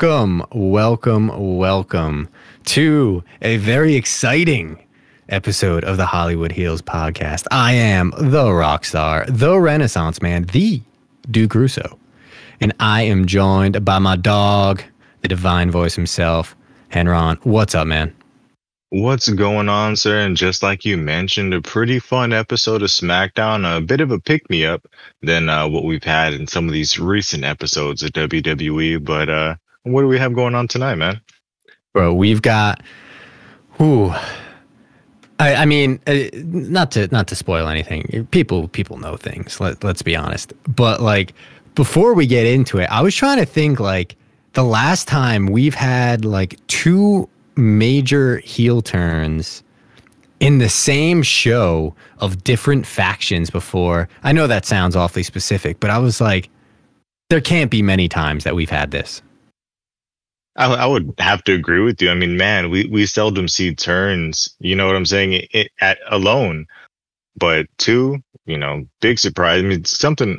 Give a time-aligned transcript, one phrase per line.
[0.00, 2.30] Welcome, welcome, welcome
[2.64, 4.82] to a very exciting
[5.28, 7.46] episode of the Hollywood Heels podcast.
[7.50, 10.80] I am the rock star, the Renaissance man, the
[11.30, 11.98] Duke Russo.
[12.62, 14.82] And I am joined by my dog,
[15.20, 16.56] the divine voice himself,
[16.90, 17.36] Henron.
[17.44, 18.16] What's up, man?
[18.88, 20.20] What's going on, sir?
[20.20, 24.18] And just like you mentioned, a pretty fun episode of SmackDown, a bit of a
[24.18, 24.86] pick me up
[25.20, 29.04] than uh, what we've had in some of these recent episodes of WWE.
[29.04, 31.20] But uh, what do we have going on tonight, man?
[31.92, 32.82] Bro, we've got.
[33.80, 34.12] Ooh.
[35.38, 38.28] I, I mean, uh, not to not to spoil anything.
[38.30, 39.58] People people know things.
[39.58, 40.52] Let, let's be honest.
[40.68, 41.32] But like
[41.74, 44.16] before we get into it, I was trying to think like
[44.52, 49.62] the last time we've had like two major heel turns
[50.40, 54.08] in the same show of different factions before.
[54.22, 56.48] I know that sounds awfully specific, but I was like,
[57.28, 59.22] there can't be many times that we've had this.
[60.60, 62.10] I, I would have to agree with you.
[62.10, 65.72] I mean, man, we, we seldom see turns, you know what I'm saying, it, it,
[65.80, 66.66] at alone.
[67.36, 69.62] But two, you know, big surprise.
[69.62, 70.38] I mean, something,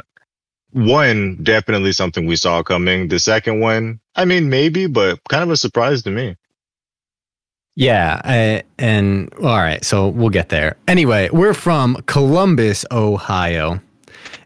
[0.73, 3.07] one, definitely something we saw coming.
[3.07, 6.35] The second one, I mean, maybe, but kind of a surprise to me.
[7.75, 10.77] Yeah, I, and all right, so we'll get there.
[10.87, 13.81] Anyway, we're from Columbus, Ohio,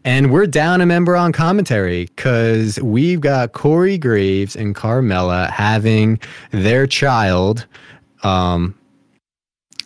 [0.06, 6.20] and we're down a member on commentary because we've got Corey Graves and Carmella having
[6.52, 7.66] their child.
[8.22, 8.78] Um,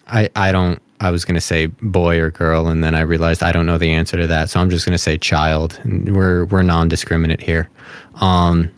[0.06, 0.80] I I don't.
[1.00, 3.90] I was gonna say boy or girl, and then I realized I don't know the
[3.90, 5.80] answer to that, so I'm just gonna say child.
[5.84, 7.70] And we're we're non-discriminate here.
[8.16, 8.70] Um,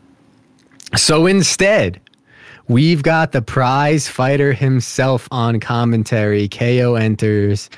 [0.95, 2.01] so instead,
[2.69, 6.49] We've got the prize fighter himself on commentary.
[6.49, 7.69] KO enters,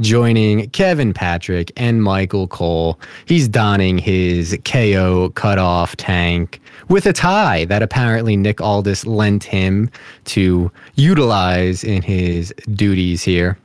[0.00, 2.98] joining Kevin Patrick and Michael Cole.
[3.26, 9.90] He's donning his KO cutoff tank with a tie that apparently Nick Aldis lent him
[10.26, 13.56] to utilize in his duties here.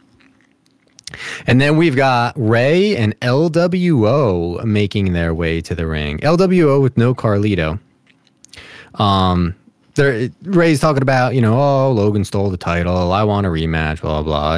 [1.47, 6.19] And then we've got Rey and LWO making their way to the ring.
[6.19, 7.79] LWO with no Carlito.
[8.95, 9.55] Um,
[9.97, 13.11] there, Rey's talking about, you know, oh, Logan stole the title.
[13.11, 14.55] I want a rematch, blah, blah,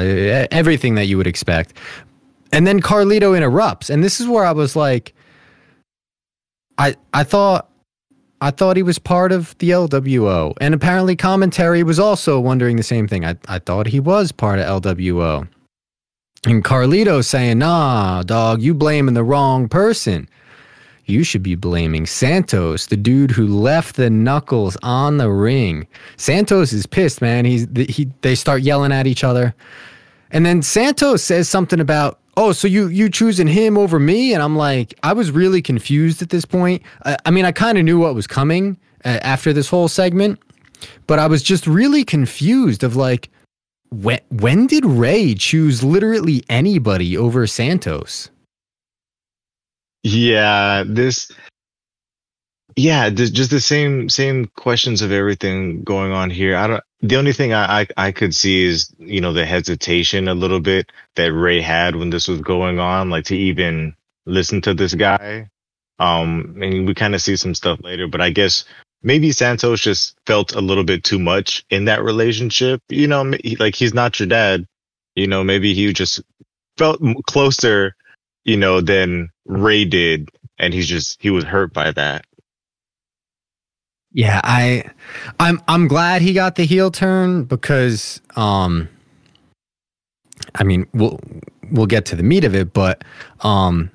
[0.52, 1.74] everything that you would expect.
[2.52, 3.90] And then Carlito interrupts.
[3.90, 5.14] And this is where I was like,
[6.78, 7.68] I, I thought,
[8.40, 10.54] I thought he was part of the LWO.
[10.60, 13.24] And apparently commentary was also wondering the same thing.
[13.24, 15.46] I, I thought he was part of LWO.
[16.46, 20.28] And Carlito saying, nah, dog, you blaming the wrong person
[21.10, 25.86] you should be blaming Santos, the dude who left the knuckles on the ring.
[26.16, 27.44] Santos is pissed, man.
[27.44, 29.54] He's he they start yelling at each other.
[30.30, 34.42] And then Santos says something about, "Oh, so you you choosing him over me?" And
[34.42, 36.82] I'm like, I was really confused at this point.
[37.04, 40.38] I, I mean, I kind of knew what was coming uh, after this whole segment,
[41.06, 43.28] but I was just really confused of like
[43.90, 48.30] when when did Rey choose literally anybody over Santos?
[50.02, 51.30] Yeah, this
[52.76, 56.56] yeah, just the same same questions of everything going on here.
[56.56, 56.84] I don't.
[57.02, 60.60] The only thing I, I I could see is you know the hesitation a little
[60.60, 63.94] bit that Rey had when this was going on, like to even
[64.26, 65.48] listen to this guy.
[65.98, 68.64] Um, and we kind of see some stuff later, but I guess
[69.02, 72.80] maybe Santos just felt a little bit too much in that relationship.
[72.88, 74.66] You know, like he's not your dad.
[75.14, 76.22] You know, maybe he just
[76.78, 77.94] felt closer
[78.44, 80.28] you know, than Rey did,
[80.58, 82.24] and he's just he was hurt by that.
[84.12, 84.84] Yeah, I
[85.38, 88.88] I'm I'm glad he got the heel turn because um
[90.54, 91.20] I mean, we'll
[91.70, 93.04] we'll get to the meat of it, but
[93.40, 93.90] um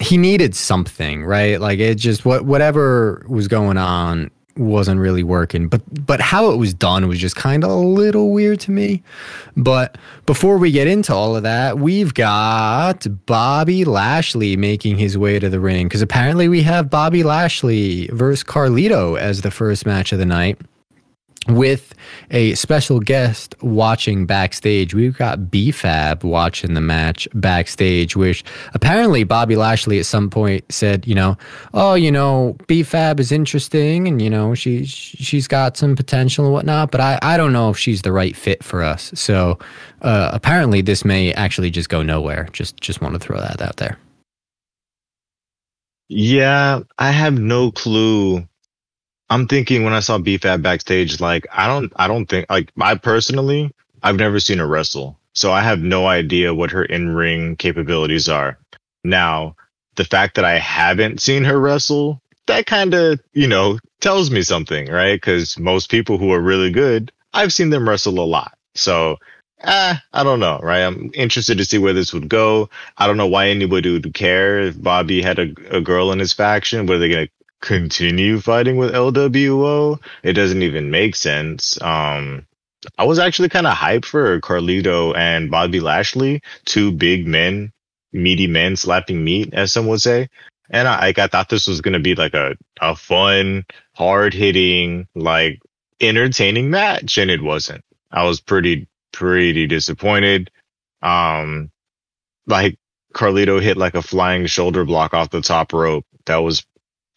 [0.00, 1.60] he needed something, right?
[1.60, 5.68] Like it just what whatever was going on wasn't really working.
[5.68, 9.02] But but how it was done was just kind of a little weird to me.
[9.56, 15.38] But before we get into all of that, we've got Bobby Lashley making his way
[15.38, 20.12] to the ring because apparently we have Bobby Lashley versus Carlito as the first match
[20.12, 20.58] of the night
[21.48, 21.94] with
[22.30, 24.94] a special guest watching backstage.
[24.94, 31.06] We've got B-Fab watching the match backstage, which apparently Bobby Lashley at some point said,
[31.06, 31.36] you know,
[31.74, 36.52] oh, you know, B-Fab is interesting and, you know, she's she's got some potential and
[36.52, 39.10] whatnot, but I, I don't know if she's the right fit for us.
[39.14, 39.58] So
[40.02, 42.48] uh, apparently this may actually just go nowhere.
[42.52, 43.98] Just, just want to throw that out there.
[46.10, 48.48] Yeah, I have no clue
[49.30, 52.94] I'm thinking when I saw B-Fab backstage, like I don't, I don't think like I
[52.94, 53.72] personally,
[54.02, 58.58] I've never seen her wrestle, so I have no idea what her in-ring capabilities are.
[59.04, 59.56] Now,
[59.96, 64.42] the fact that I haven't seen her wrestle that kind of, you know, tells me
[64.42, 65.14] something, right?
[65.14, 68.58] Because most people who are really good, I've seen them wrestle a lot.
[68.74, 69.18] So,
[69.60, 70.82] eh, I don't know, right?
[70.82, 72.68] I'm interested to see where this would go.
[72.96, 76.32] I don't know why anybody would care if Bobby had a, a girl in his
[76.32, 76.86] faction.
[76.86, 80.00] Were they going to continue fighting with LWO?
[80.22, 81.80] It doesn't even make sense.
[81.80, 82.46] Um,
[82.96, 87.72] I was actually kind of hyped for Carlito and Bobby Lashley, two big men,
[88.12, 90.28] meaty men slapping meat, as some would say.
[90.70, 93.64] And I, I thought this was going to be like a, a fun,
[93.94, 95.60] hard hitting, like
[96.00, 97.18] entertaining match.
[97.18, 97.82] And it wasn't.
[98.10, 100.50] I was pretty, pretty disappointed.
[101.02, 101.70] Um,
[102.46, 102.78] like
[103.14, 106.04] Carlito hit like a flying shoulder block off the top rope.
[106.26, 106.64] That was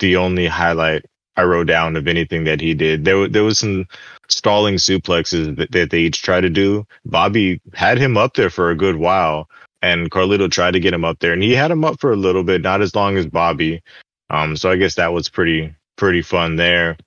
[0.02, 1.06] the only highlight
[1.38, 3.06] I wrote down of anything that he did.
[3.06, 3.88] There, there was some
[4.28, 6.86] stalling suplexes that, that they each tried to do.
[7.06, 9.50] Bobby had him up there for a good while,
[9.82, 12.18] and Carlito tried to get him up there, and he had him up for a
[12.18, 13.82] little bit, not as long as Bobby.
[14.30, 16.98] Um, so I guess that was pretty pretty fun there.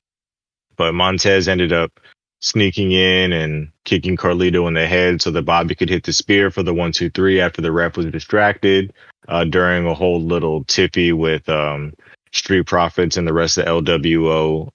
[0.76, 2.00] But Montez ended up
[2.40, 6.50] sneaking in and kicking Carlito in the head so that Bobby could hit the spear
[6.50, 8.92] for the one two three after the ref was distracted
[9.28, 11.94] uh, during a whole little tippy with um,
[12.34, 14.70] Street Profits and the rest of LWO.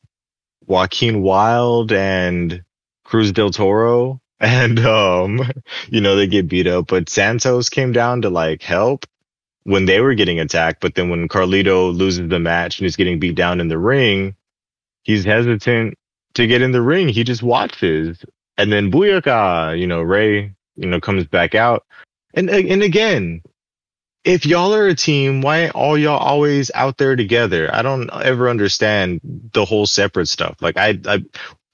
[0.67, 2.63] Joaquin Wilde and
[3.03, 4.21] Cruz del Toro.
[4.41, 5.41] And um
[5.89, 9.05] you know they get beat up but santos came down to like help
[9.63, 13.19] when they were getting attacked but then when carlito loses the match and he's getting
[13.19, 14.33] beat down in the ring
[15.03, 15.97] he's hesitant
[16.35, 17.09] to get in the ring.
[17.09, 18.23] He just watches.
[18.57, 21.85] And then booyaka you know Rey, you know comes back out.
[22.33, 23.41] And and again
[24.23, 28.49] if y'all are a team why all y'all always out there together i don't ever
[28.49, 29.19] understand
[29.53, 31.23] the whole separate stuff like i i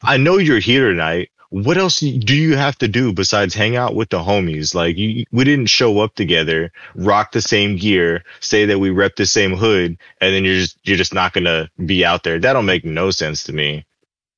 [0.03, 3.95] I know you're here tonight what else do you have to do besides hang out
[3.95, 4.75] with the homies?
[4.75, 9.15] Like you, we didn't show up together, rock the same gear, say that we rep
[9.15, 12.39] the same hood, and then you're just you're just not gonna be out there.
[12.39, 13.85] That don't make no sense to me.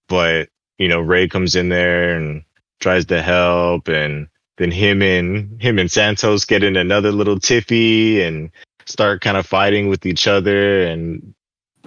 [0.08, 2.44] But you know, Rey comes in there and
[2.80, 4.28] tries to help, and
[4.58, 8.52] then him and him and Santos get in another little tiffy and
[8.86, 11.34] start kind of fighting with each other, and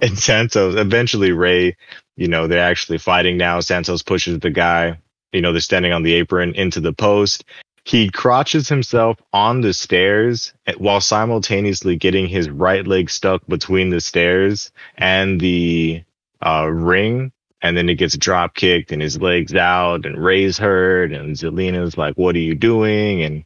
[0.01, 1.77] and Santos eventually Rey,
[2.17, 3.59] you know, they're actually fighting now.
[3.59, 4.97] Santos pushes the guy
[5.31, 7.45] you know, they're standing on the apron into the post.
[7.83, 14.01] He crotches himself on the stairs while simultaneously getting his right leg stuck between the
[14.01, 16.03] stairs and the
[16.45, 17.31] uh, ring.
[17.61, 21.95] And then he gets drop kicked and his legs out and Rey's hurt and Zelina's
[21.97, 23.21] like, what are you doing?
[23.21, 23.45] And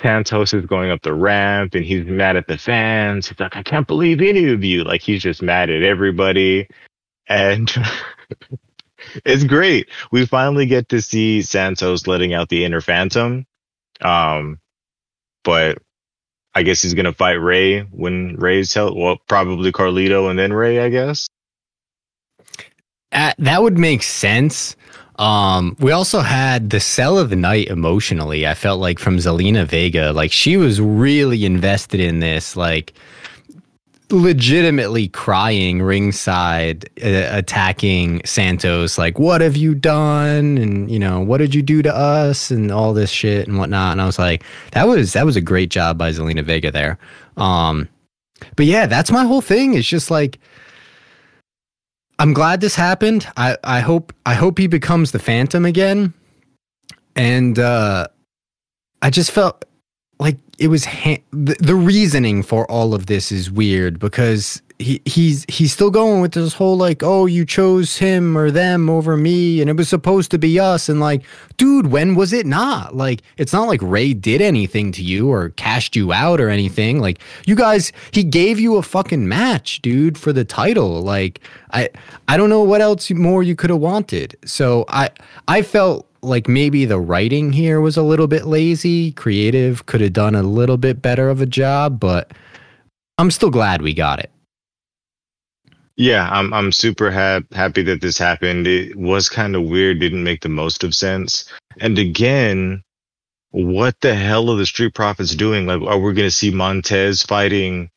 [0.00, 3.28] Santos is going up the ramp and he's mad at the fans.
[3.28, 4.84] He's like, I can't believe any of you.
[4.84, 6.68] Like he's just mad at everybody.
[7.28, 7.72] And
[9.24, 9.88] it's great.
[10.12, 13.46] We finally get to see Santos letting out the inner phantom.
[14.00, 14.60] Um,
[15.42, 15.78] but
[16.54, 18.96] I guess he's gonna fight Rey when Rey's held.
[18.96, 21.28] Well, probably Carlito and then Ray, I guess.
[23.12, 24.76] Uh, that would make sense.
[25.18, 28.46] Um, we also had the sell of the night emotionally.
[28.46, 32.56] I felt like from Zelina Vega, like she was really invested in this.
[32.56, 32.94] Like
[34.10, 41.38] legitimately crying ringside uh, attacking Santos like what have you done and you know what
[41.38, 44.44] did you do to us and all this shit and whatnot and I was like
[44.72, 46.98] that was that was a great job by Zelina Vega there
[47.36, 47.88] um
[48.54, 50.38] but yeah that's my whole thing it's just like
[52.18, 53.26] I'm glad this happened.
[53.36, 56.14] I I hope I hope he becomes the phantom again.
[57.14, 58.08] And uh
[59.02, 59.64] I just felt
[60.18, 65.00] like it was ha- the, the reasoning for all of this is weird because he
[65.06, 69.16] he's he's still going with this whole like oh you chose him or them over
[69.16, 71.22] me and it was supposed to be us and like
[71.56, 75.50] dude when was it not like it's not like Rey did anything to you or
[75.50, 80.18] cashed you out or anything like you guys he gave you a fucking match dude
[80.18, 81.40] for the title like
[81.70, 81.88] I
[82.28, 85.10] I don't know what else more you could have wanted so I
[85.48, 89.12] I felt like maybe the writing here was a little bit lazy.
[89.12, 92.32] Creative could have done a little bit better of a job, but
[93.18, 94.30] I'm still glad we got it.
[95.96, 98.66] Yeah, I'm I'm super ha- happy that this happened.
[98.66, 101.50] It was kind of weird, didn't make the most of sense.
[101.80, 102.82] And again,
[103.50, 105.66] what the hell are the Street Profits doing?
[105.66, 107.90] Like, are we going to see Montez fighting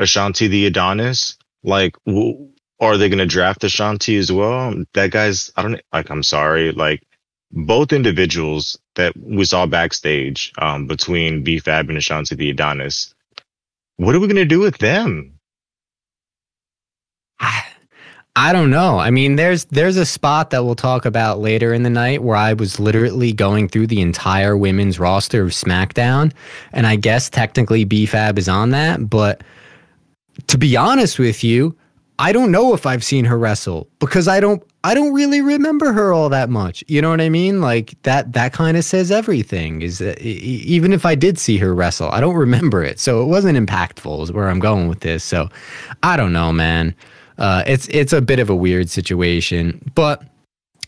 [0.00, 1.38] Ashante the Adonis?
[1.64, 4.74] Like, w- are they going to draft Ashante as well?
[4.94, 6.72] That guy's, I don't like, I'm sorry.
[6.72, 7.02] Like,
[7.52, 13.14] both individuals that we saw backstage um, between B-Fab and Ashante the Adonis.
[13.96, 15.35] What are we going to do with them?
[17.40, 17.64] I
[18.38, 18.98] I don't know.
[18.98, 22.36] I mean, there's there's a spot that we'll talk about later in the night where
[22.36, 26.32] I was literally going through the entire women's roster of SmackDown,
[26.72, 29.08] and I guess technically B-Fab is on that.
[29.08, 29.42] But
[30.48, 31.74] to be honest with you,
[32.18, 35.94] I don't know if I've seen her wrestle because I don't I don't really remember
[35.94, 36.84] her all that much.
[36.88, 37.62] You know what I mean?
[37.62, 39.80] Like that that kind of says everything.
[39.80, 43.00] Is that even if I did see her wrestle, I don't remember it.
[43.00, 45.24] So it wasn't impactful is where I'm going with this.
[45.24, 45.48] So
[46.02, 46.94] I don't know, man.
[47.38, 50.22] Uh, it's it's a bit of a weird situation, but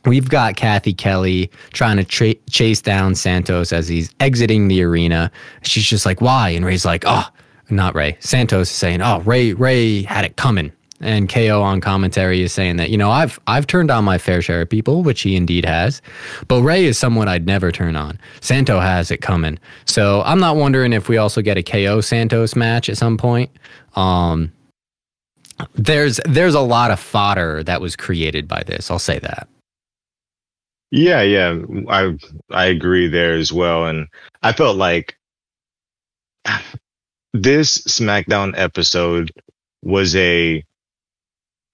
[0.05, 5.31] We've got Cathy Kelly trying to tra- chase down Santos as he's exiting the arena.
[5.63, 7.27] She's just like, "Why?" And Rey's like, "Oh,
[7.69, 12.43] not Rey." Santos is saying, "Oh, Rey, Rey had it coming." And KO on commentary
[12.43, 15.21] is saying that you know I've I've turned on my fair share of people, which
[15.23, 16.01] he indeed has,
[16.47, 18.19] but Rey is someone I'd never turn on.
[18.41, 22.57] Santo has it coming, so I'm not wondering if we also get a KO Santos
[22.57, 23.51] match at some point.
[23.95, 24.53] Um,
[25.75, 28.91] there's there's a lot of fodder that was created by this.
[28.91, 29.49] I'll say that.
[30.91, 32.17] Yeah, yeah, I
[32.51, 34.09] I agree there as well, and
[34.43, 35.17] I felt like
[37.35, 39.33] this SmackDown episode
[39.83, 40.65] was a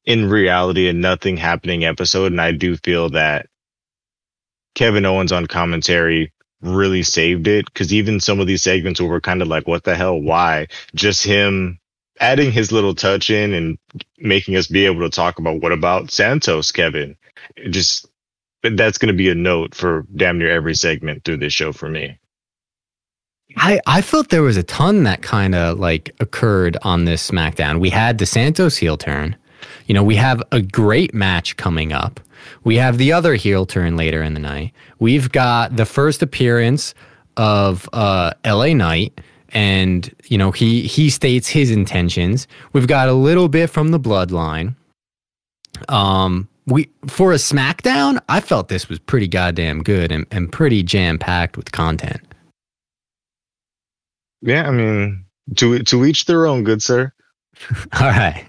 [0.04, 3.46] in reality a nothing happening episode, and I do feel that
[4.74, 9.20] Kevin Owens on commentary really saved it because even some of these segments where we're
[9.20, 10.66] kind of like, what the hell, why?
[10.94, 11.78] Just him
[12.20, 13.78] adding his little touch in and
[14.18, 17.16] making us be able to talk about what about Santos, Kevin.
[17.70, 18.06] Just
[18.62, 21.88] that's going to be a note for damn near every segment through this show for
[21.88, 22.18] me.
[23.56, 27.78] I, I felt there was a ton that kind of like occurred on this SmackDown.
[27.78, 29.36] We had the Santos heel turn.
[29.86, 32.20] You know, we have a great match coming up.
[32.64, 34.72] We have the other heel turn later in the night.
[34.98, 36.94] We've got the first appearance
[37.36, 39.20] of uh, LA Knight,
[39.54, 42.46] and you know he he states his intentions.
[42.72, 44.74] We've got a little bit from the Bloodline.
[45.88, 50.82] Um, we for a SmackDown, I felt this was pretty goddamn good and, and pretty
[50.82, 52.20] jam packed with content.
[54.42, 55.24] Yeah, I mean,
[55.56, 57.12] to to each their own, good sir.
[58.00, 58.46] All right.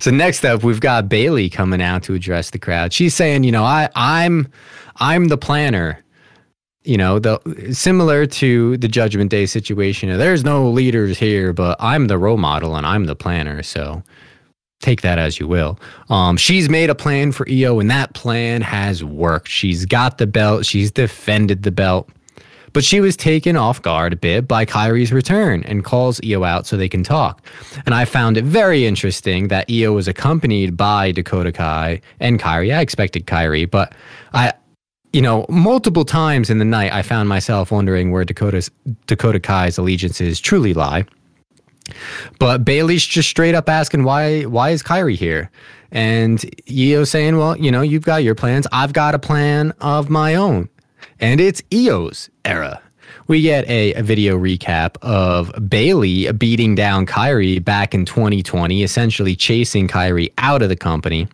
[0.00, 2.92] So next up, we've got Bayley coming out to address the crowd.
[2.92, 4.48] She's saying, you know, I I'm
[4.96, 6.02] I'm the planner.
[6.88, 7.38] You know, the
[7.70, 10.08] similar to the Judgment Day situation.
[10.16, 13.62] There's no leaders here, but I'm the role model and I'm the planner.
[13.62, 14.02] So
[14.80, 15.78] take that as you will.
[16.08, 19.48] Um, she's made a plan for Iyo, and that plan has worked.
[19.48, 22.08] She's got the belt, she's defended the belt.
[22.72, 26.66] But she was taken off guard a bit by Kairi's return and calls Iyo out
[26.66, 27.44] so they can talk.
[27.84, 32.74] And I found it very interesting that Iyo was accompanied by Dakota Kai and Kairi.
[32.74, 33.94] I expected Kairi, but
[34.32, 34.54] I,
[35.12, 38.70] you know, multiple times in the night, I found myself wondering where Dakota's
[39.06, 41.04] Dakota Kai's allegiances truly lie.
[42.38, 45.50] But Bayley's just straight up asking why why is Kairi here?
[45.90, 48.66] And Iyo saying, Well, you know, you've got your plans.
[48.72, 50.68] I've got a plan of my own.
[51.20, 52.80] And it's Iyo's era.
[53.26, 59.34] We get a, a video recap of Bayley beating down Kairi back in 2020, essentially
[59.34, 61.28] chasing Kairi out of the company.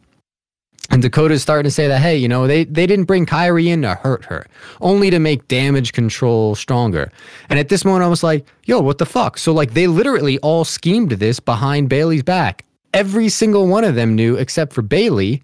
[0.91, 3.83] And Dakota's starting to say that, hey, you know, they, they didn't bring Kairi in
[3.83, 4.47] to hurt her,
[4.81, 7.11] only to make Damage CTRL stronger.
[7.49, 9.39] And at this moment, I was like, yo, what the fuck?
[9.39, 12.65] So, like, they literally all schemed this behind Bayley's back.
[12.93, 15.43] Every single one of them knew except for Bayley.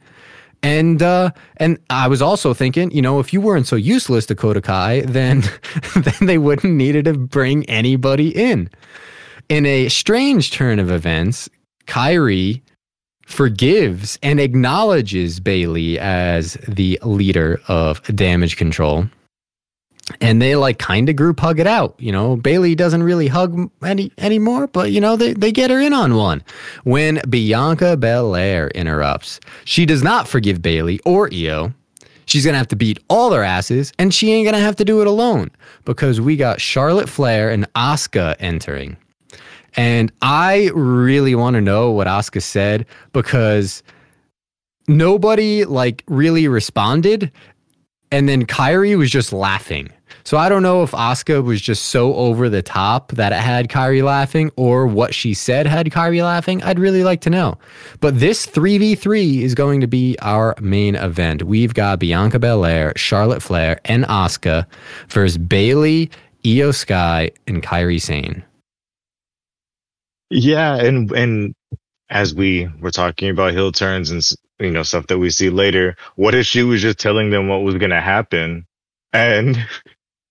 [0.62, 4.60] And uh, and I was also thinking, you know, if you weren't so useless, Dakota
[4.60, 5.42] Kai, then
[5.96, 8.68] then they wouldn't needed to bring anybody in.
[9.48, 11.48] In a strange turn of events,
[11.86, 12.60] Kairi
[13.30, 19.10] forgives and acknowledges Bayley as the leader of Damage CTRL.
[20.20, 21.94] And they like kind of group hug it out.
[21.98, 25.80] You know, Bayley doesn't really hug any anymore, but you know, they, they get her
[25.80, 26.42] in on one.
[26.82, 31.72] When Bianca Belair interrupts, she does not forgive Bayley or Iyo.
[32.26, 35.00] She's gonna have to beat all their asses, and she ain't gonna have to do
[35.00, 35.50] it alone
[35.84, 38.96] because we got Charlotte Flair and Asuka entering.
[39.76, 43.82] And I really want to know what Asuka said because
[44.88, 47.30] nobody like really responded.
[48.12, 49.90] And then Kairi was just laughing.
[50.24, 53.68] So I don't know if Asuka was just so over the top that it had
[53.68, 56.62] Kairi laughing or what she said had Kairi laughing.
[56.62, 57.56] I'd really like to know.
[58.00, 61.44] But this 3v3 is going to be our main event.
[61.44, 64.66] We've got Bianca Belair, Charlotte Flair, and Asuka
[65.08, 66.10] versus Bayley,
[66.44, 68.44] Iyo Sky, and Kairi Sane.
[70.30, 71.54] Yeah, and and
[72.08, 74.22] as we were talking about heel turns and
[74.60, 77.62] you know stuff that we see later, what if she was just telling them what
[77.62, 78.66] was going to happen,
[79.12, 79.58] and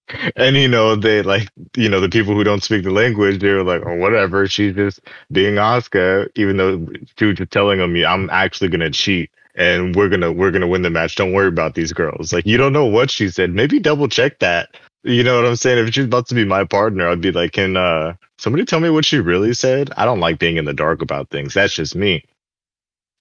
[0.36, 3.51] and you know they like you know the people who don't speak the language they
[3.51, 5.00] were like oh whatever she's just
[5.32, 6.88] being Oscar even though
[7.18, 10.68] she was just telling them I'm actually going to cheat and we're gonna we're gonna
[10.68, 11.15] win the match.
[11.15, 12.34] Don't worry about these girls.
[12.34, 13.51] Like you don't know what she said.
[13.53, 14.70] Maybe double check that.
[15.03, 15.88] You know what I'm saying?
[15.88, 18.89] If she's about to be my partner, I'd be like, can uh somebody tell me
[18.89, 19.91] what she really said?
[19.96, 21.53] I don't like being in the dark about things.
[21.53, 22.25] That's just me.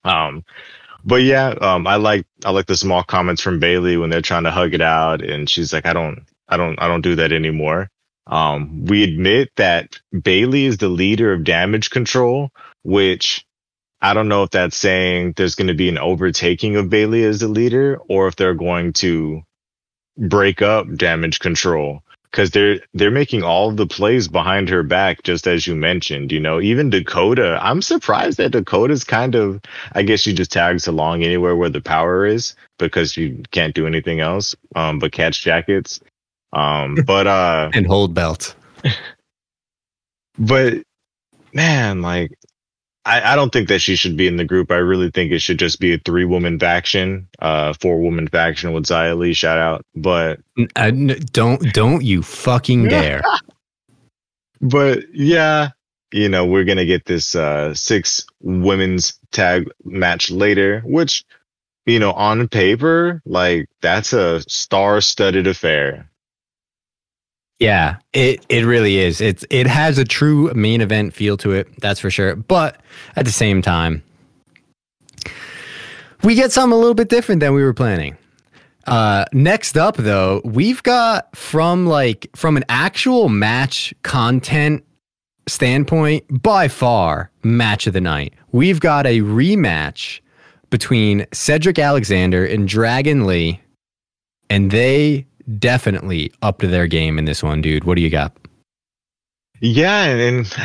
[0.04, 0.44] Um,
[1.04, 4.44] but yeah, um, I like I like the small comments from Bayley when they're trying
[4.44, 7.32] to hug it out, and she's like, I don't, I don't, I don't do that
[7.32, 7.88] anymore.
[8.26, 12.50] Um, we admit that Bayley is the leader of Damage CTRL,
[12.82, 13.44] which
[14.02, 17.40] I don't know if that's saying there's going to be an overtaking of Bayley as
[17.40, 19.42] the leader, or if they're going to
[20.18, 25.46] break up Damage CTRL because they're they're making all the plays behind her back, just
[25.46, 26.30] as you mentioned.
[26.32, 27.58] You know, even Dakota.
[27.62, 29.60] I'm surprised that Dakota's kind of.
[29.92, 33.86] I guess she just tags along anywhere where the power is because you can't do
[33.86, 36.00] anything else um, but catch jackets.
[36.52, 38.54] Um, but uh, and hold belt.
[40.38, 40.82] but
[41.52, 42.37] man, like
[43.08, 44.70] I, I don't think that she should be in the group.
[44.70, 48.72] I really think it should just be a three woman faction, uh, four woman faction
[48.74, 49.32] with Xia Li.
[49.32, 50.40] Shout out, but
[50.76, 53.22] I, don't don't you fucking dare.
[54.60, 55.70] but yeah,
[56.12, 61.24] you know we're gonna get this uh, six women's tag match later, which
[61.86, 66.07] you know on paper like that's a star studded affair.
[67.58, 69.20] Yeah, it it really is.
[69.20, 72.36] It's it has a true main event feel to it, that's for sure.
[72.36, 72.80] But
[73.16, 74.02] at the same time,
[76.22, 78.16] we get something a little bit different than we were planning.
[78.86, 84.84] Uh, next up, though, we've got from like from an actual match content
[85.48, 88.34] standpoint, by far match of the night.
[88.52, 90.20] We've got a rematch
[90.70, 93.60] between Cedric Alexander and Dragon Lee,
[94.48, 95.26] and they
[95.58, 97.84] definitely up to their game in this one, dude.
[97.84, 98.36] What do you got?
[99.60, 100.56] Yeah, and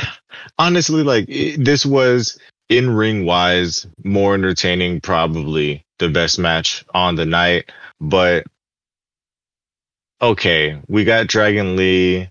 [0.58, 2.38] honestly, like this was
[2.70, 7.72] in ring wise more entertaining, probably the best match on the night.
[8.00, 8.46] But
[10.22, 12.30] okay, we got Dragon Lee.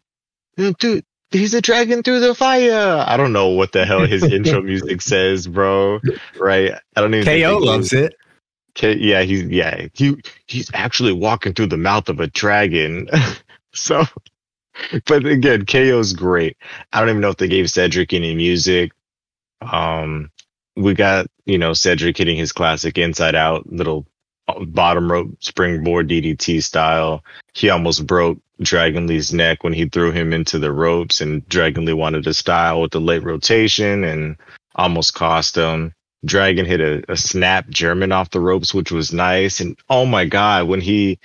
[0.56, 3.04] Hmm, dude, he's a dragon through the fire.
[3.06, 6.00] I don't know what the hell his intro music says, bro.
[6.38, 6.72] Right?
[6.96, 7.40] I don't even.
[7.40, 7.58] Know.
[7.58, 8.14] KO loves it.
[8.80, 13.08] Yeah, he's yeah he he's actually walking through the mouth of a dragon.
[13.72, 14.04] so,
[15.06, 16.56] but again, KO's great.
[16.92, 18.92] I don't even know if they gave Cedric any music.
[19.61, 20.30] Um,
[20.76, 24.06] we got you know Cedric hitting his classic inside out little
[24.48, 27.24] uh, bottom rope springboard DDT style.
[27.52, 31.85] He almost broke Dragon Lee's neck when he threw him into the ropes, and Dragon
[31.85, 34.37] Lee wanted to style with the late rotation and
[34.74, 35.94] almost cost him.
[36.24, 39.61] Dragon hit a, a snap German off the ropes, which was nice.
[39.61, 41.18] And oh my God, when he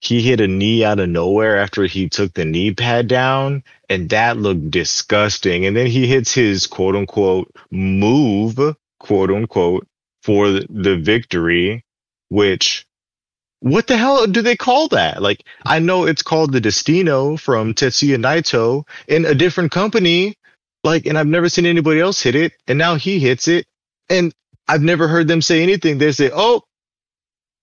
[0.00, 4.10] he hit a knee out of nowhere after he took the knee pad down, and
[4.10, 5.64] that looked disgusting.
[5.64, 8.58] And then he hits his quote unquote move,
[9.00, 9.86] quote unquote,
[10.22, 11.84] for the victory,
[12.28, 12.86] which
[13.60, 15.22] what the hell do they call that?
[15.22, 20.36] Like, I know it's called the Destino from Tetsuya Naito in a different company.
[20.84, 22.52] Like, and I've never seen anybody else hit it.
[22.68, 23.64] And now he hits it.
[24.10, 24.34] And
[24.68, 25.98] I've never heard them say anything.
[25.98, 26.62] They say, "Oh,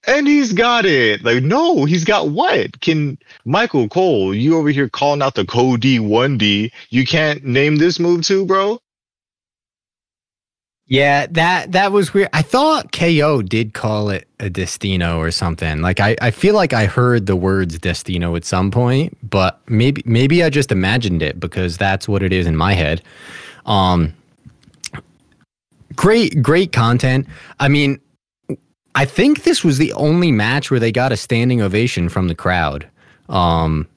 [0.08, 2.80] and he's got it." Like, no, he's got what?
[2.82, 4.34] Can Michael Cole?
[4.36, 6.72] You over here calling out the Cody One D?
[6.90, 8.80] You can't name this move too, bro.
[10.92, 12.28] Yeah, that that was weird.
[12.34, 15.82] I thought KO did call it a Destino or something.
[15.82, 20.04] Like I, I feel like I heard the words Destino at some point, but maybe
[20.06, 23.02] maybe I just imagined it because that's what it is in my head.
[23.66, 24.14] Um
[26.02, 27.28] great, great content.
[27.60, 28.00] I mean,
[28.96, 32.34] I think this was the only match where they got a standing ovation from the
[32.34, 32.90] crowd.
[33.30, 33.88] Um,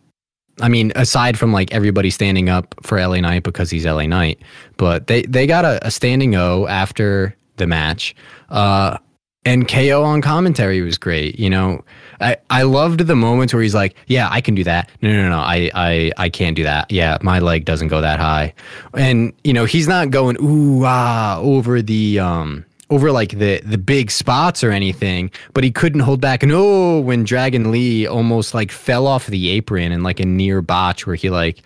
[0.61, 4.39] I mean, aside from like everybody standing up for LA Knight because he's LA Knight,
[4.77, 8.15] but they they got a, a standing O after the match.
[8.51, 8.99] Uh,
[9.47, 11.39] and KO on commentary was great.
[11.39, 11.83] You know,
[12.21, 15.29] I, I loved the moments where he's like, "Yeah, I can do that." No, no,
[15.29, 16.91] no, I, I, I can't do that.
[16.91, 18.55] Yeah, my leg doesn't go that high,
[18.95, 23.79] and you know, he's not going ooh ah over the um over like the the
[23.79, 26.43] big spots or anything, but he couldn't hold back.
[26.43, 30.63] And oh, when Dragon Lee almost like fell off the apron in like a near
[30.63, 31.63] botch where he like,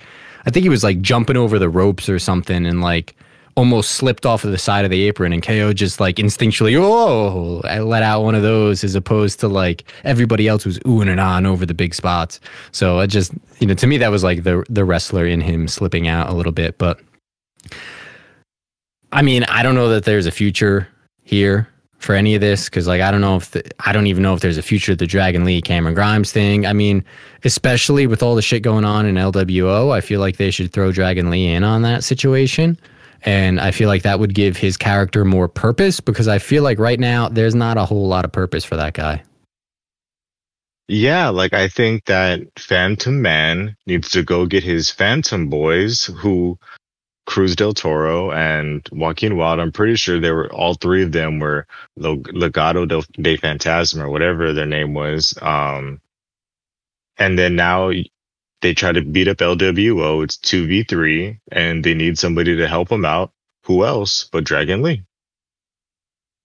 [0.46, 3.14] I think he was like jumping over the ropes or something, and like
[3.58, 7.60] almost slipped off of the side of the apron and KO just like instinctually, oh,
[7.64, 11.18] I let out one of those as opposed to like everybody else was oohing and
[11.18, 12.38] on over the big spots.
[12.70, 15.66] So it just, you know, to me, that was like the, the wrestler in him
[15.66, 16.78] slipping out a little bit.
[16.78, 17.00] But
[19.10, 20.86] I mean, I don't know that there's a future
[21.24, 21.68] here
[21.98, 24.34] for any of this because like I don't know if the, I don't even know
[24.34, 26.64] if there's a future of the Dragon Lee Cameron Grimes thing.
[26.64, 27.04] I mean,
[27.42, 30.92] especially with all the shit going on in LWO, I feel like they should throw
[30.92, 32.78] Dragon Lee in on that situation.
[33.22, 36.78] And I feel like that would give his character more purpose because I feel like
[36.78, 39.22] right now there's not a whole lot of purpose for that guy.
[40.86, 46.58] Yeah, like I think that Phantom Man needs to go get his Phantom Boys who
[47.26, 49.60] Cruz del Toro and Joaquin Wilde.
[49.60, 51.66] I'm pretty sure they were all three of them were
[51.98, 55.36] Legado del, de Fantasma or whatever their name was.
[55.42, 56.00] Um,
[57.18, 57.90] and then now
[58.60, 60.24] they try to beat up LWO.
[60.24, 63.32] It's 2v3 and they need somebody to help them out.
[63.64, 65.04] Who else but Dragon Lee?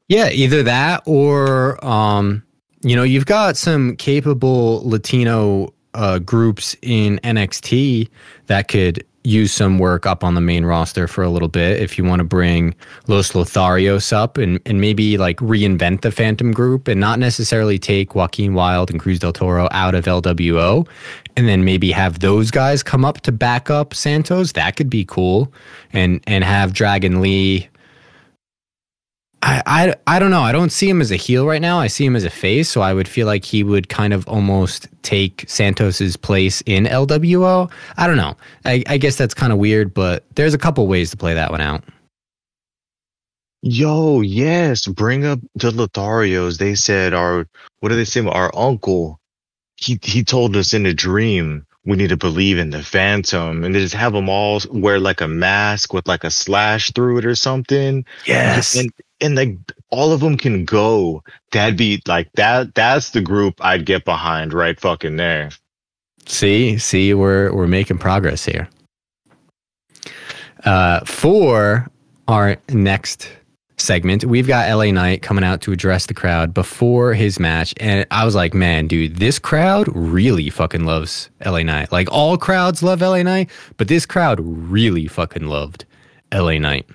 [0.08, 2.44] Yeah, either that or, um,
[2.82, 8.10] you know, you've got some capable Latino uh, groups in NXT
[8.48, 11.98] that could use some work up on the main roster for a little bit if
[11.98, 12.76] you want to bring
[13.08, 18.16] Los Lotharios up and, and maybe like reinvent the Phantom group and not necessarily take
[18.16, 20.88] Joaquin Wilde and Cruz del Toro out of LWO
[21.38, 24.52] and then maybe have those guys come up to back up Santos.
[24.52, 25.52] That could be cool.
[25.94, 27.70] And and have Dragon Lee
[29.46, 30.42] I, I, I don't know.
[30.42, 31.78] I don't see him as a heel right now.
[31.78, 32.70] I see him as a face.
[32.70, 37.70] So I would feel like he would kind of almost take Santos's place in LWO.
[37.98, 38.38] I don't know.
[38.64, 41.52] I, I guess that's kind of weird, but there's a couple ways to play that
[41.52, 41.84] one out.
[43.62, 46.58] Yo, yes, bring up the Lotharios.
[46.58, 47.46] They said our
[47.82, 48.26] what do they say?
[48.26, 49.20] Our uncle.
[49.76, 53.76] He he told us in a dream we need to believe in the phantom and
[53.76, 57.36] just have them all wear like a mask with like a slash through it or
[57.36, 58.06] something.
[58.26, 58.76] Yes.
[58.76, 59.58] And, and like
[59.90, 61.24] all of them can go.
[61.52, 62.74] That'd be like that.
[62.76, 65.50] That's the group I'd get behind right fucking there.
[66.26, 68.70] See, see, we're we're making progress here.
[70.64, 71.90] Uh, for
[72.30, 73.30] our next
[73.84, 78.06] segment, we've got LA Knight coming out to address the crowd before his match, and
[78.10, 81.92] I was like, man, dude, this crowd really fucking loves LA Knight.
[81.92, 85.86] Like all crowds love LA Knight, but this crowd really fucking loved
[86.34, 86.88] LA Knight.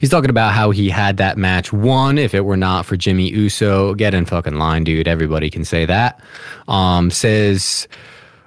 [0.00, 3.30] He's talking about how he had that match won if it were not for Jimmy
[3.30, 3.94] Uso.
[3.94, 5.06] Get in fucking line, dude.
[5.06, 6.20] Everybody can say that.
[6.68, 7.86] Um, says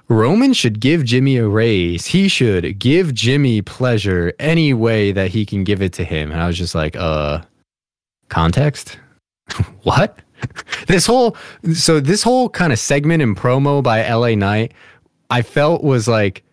[0.08, 2.06] Roman should give Jimmy a raise.
[2.06, 6.30] He should give Jimmy pleasure any way that he can give it to him.
[6.30, 7.42] And I was just like, uh,
[8.28, 8.98] context?
[9.82, 10.18] what?
[10.86, 11.36] this whole
[11.74, 14.72] so this whole kind of segment and promo by LA Knight,
[15.30, 16.44] I felt was like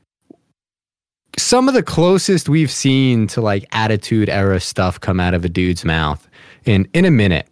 [1.38, 5.50] some of the closest we've seen to like attitude era stuff come out of a
[5.50, 6.28] dude's mouth
[6.66, 7.48] in in a minute.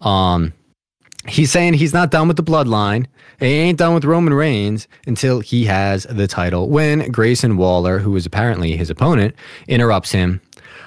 [0.00, 0.52] Um,
[1.26, 3.06] he's saying he's not done with the bloodline.
[3.38, 6.68] He ain't done with Roman Reigns until he has the title.
[6.68, 9.34] When Grayson Waller, who is apparently his opponent,
[9.68, 10.40] interrupts him,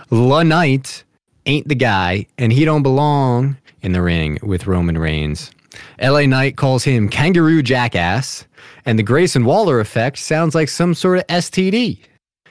[0.09, 1.03] La Knight
[1.45, 5.51] ain't the guy, and he don't belong in the ring with Roman Reigns.
[6.01, 8.45] LA Knight calls him kangaroo jackass,
[8.85, 11.99] and the Grayson Waller effect sounds like some sort of STD.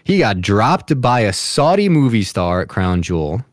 [0.05, 3.45] He got dropped by a Saudi movie star at Crown Jewel.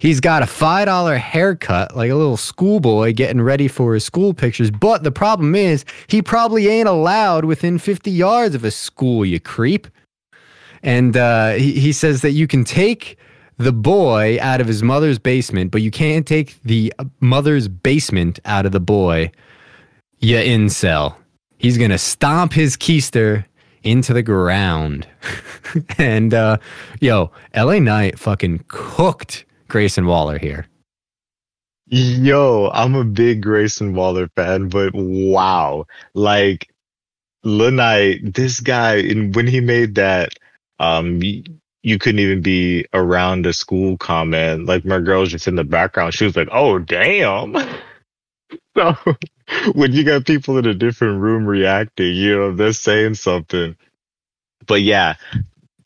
[0.00, 4.70] He's got a $5 haircut, like a little schoolboy getting ready for his school pictures.
[4.70, 9.38] But the problem is, he probably ain't allowed within 50 yards of a school, you
[9.38, 9.86] creep.
[10.82, 13.18] And uh, he, he says that you can take
[13.58, 18.64] the boy out of his mother's basement, but you can't take the mother's basement out
[18.64, 19.30] of the boy.
[20.18, 21.14] You incel.
[21.58, 23.44] He's going to stomp his keister
[23.82, 25.06] into the ground.
[25.98, 26.56] and uh,
[27.00, 30.66] yo, LA Knight fucking cooked Grayson Waller here.
[31.86, 35.86] Yo, I'm a big Grayson Waller fan, but wow.
[36.14, 36.70] Like
[37.44, 40.34] Knight, this guy and when he made that
[40.78, 41.20] um
[41.82, 46.12] you couldn't even be around a school comment, like my girl's just in the background,
[46.12, 47.56] she was like, Oh damn.
[48.76, 48.94] so
[49.74, 53.76] when you got people in a different room reacting, you know, they're saying something.
[54.66, 55.14] But yeah,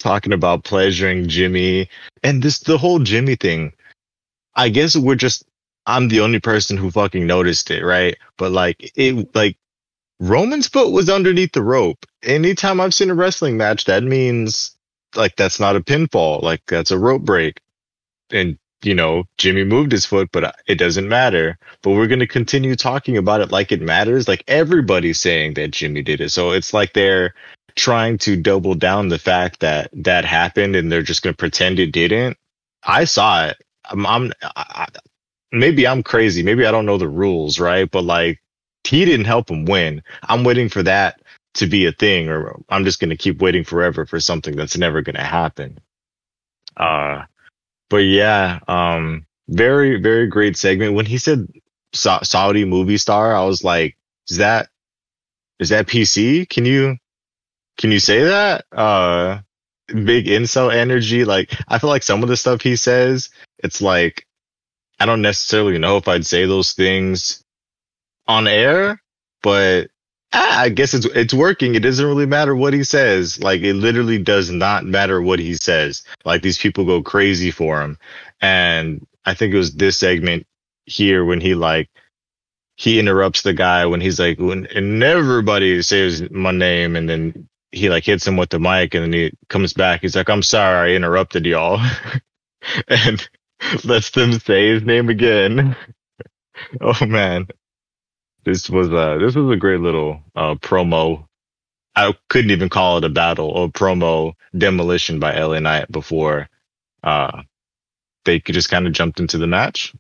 [0.04, 1.88] talking about pleasuring Jimmy
[2.22, 3.72] and this the whole Jimmy thing.
[4.54, 5.44] I guess we're just
[5.86, 8.16] I'm the only person who fucking noticed it, right?
[8.36, 9.56] But like it like
[10.20, 12.04] Roman's foot was underneath the rope.
[12.22, 14.76] Anytime I've seen a wrestling match, that means
[15.16, 17.60] like that's not a pinfall, like that's a rope break.
[18.30, 21.58] And you know, Jimmy moved his foot, but it doesn't matter.
[21.82, 24.28] But we're going to continue talking about it like it matters.
[24.28, 26.28] Like everybody's saying that Jimmy did it.
[26.28, 27.34] So it's like they're
[27.76, 31.78] trying to double down the fact that that happened and they're just going to pretend
[31.78, 32.36] it didn't.
[32.84, 33.56] I saw it.
[33.86, 34.86] I'm, I'm I,
[35.52, 36.42] maybe I'm crazy.
[36.42, 37.90] Maybe I don't know the rules, right?
[37.90, 38.40] But like
[38.84, 40.02] he didn't help him win.
[40.22, 41.20] I'm waiting for that
[41.54, 44.76] to be a thing or I'm just going to keep waiting forever for something that's
[44.78, 45.78] never going to happen.
[46.76, 47.22] Uh
[47.88, 50.94] but yeah, um, very, very great segment.
[50.94, 51.46] When he said
[51.92, 53.96] Sa- Saudi movie star, I was like,
[54.28, 54.68] is that,
[55.60, 56.48] is that PC?
[56.48, 56.96] Can you,
[57.76, 58.64] can you say that?
[58.72, 59.40] Uh,
[59.88, 61.24] big incel energy.
[61.24, 64.26] Like, I feel like some of the stuff he says, it's like,
[64.98, 67.42] I don't necessarily know if I'd say those things
[68.26, 69.00] on air,
[69.42, 69.88] but
[70.32, 71.74] ah, I guess it's it's working.
[71.74, 73.42] It doesn't really matter what he says.
[73.42, 76.04] Like it literally does not matter what he says.
[76.24, 77.98] Like these people go crazy for him.
[78.40, 80.46] And I think it was this segment
[80.86, 81.88] here when he like
[82.76, 87.48] he interrupts the guy when he's like when and everybody says my name and then
[87.74, 90.02] he like hits him with the mic and then he comes back.
[90.02, 91.80] He's like, I'm sorry I interrupted y'all.
[92.88, 93.28] and
[93.84, 95.76] lets them say his name again.
[96.80, 97.48] oh man.
[98.44, 101.26] This was uh this was a great little uh promo.
[101.96, 106.48] I couldn't even call it a battle or promo demolition by LA Knight before
[107.02, 107.42] uh
[108.24, 109.94] they could just kind of jumped into the match.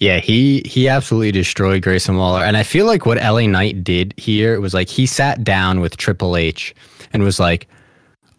[0.00, 4.14] Yeah, he he absolutely destroyed Grayson Waller, and I feel like what LA Knight did
[4.16, 6.74] here was like he sat down with Triple H
[7.12, 7.68] and was like,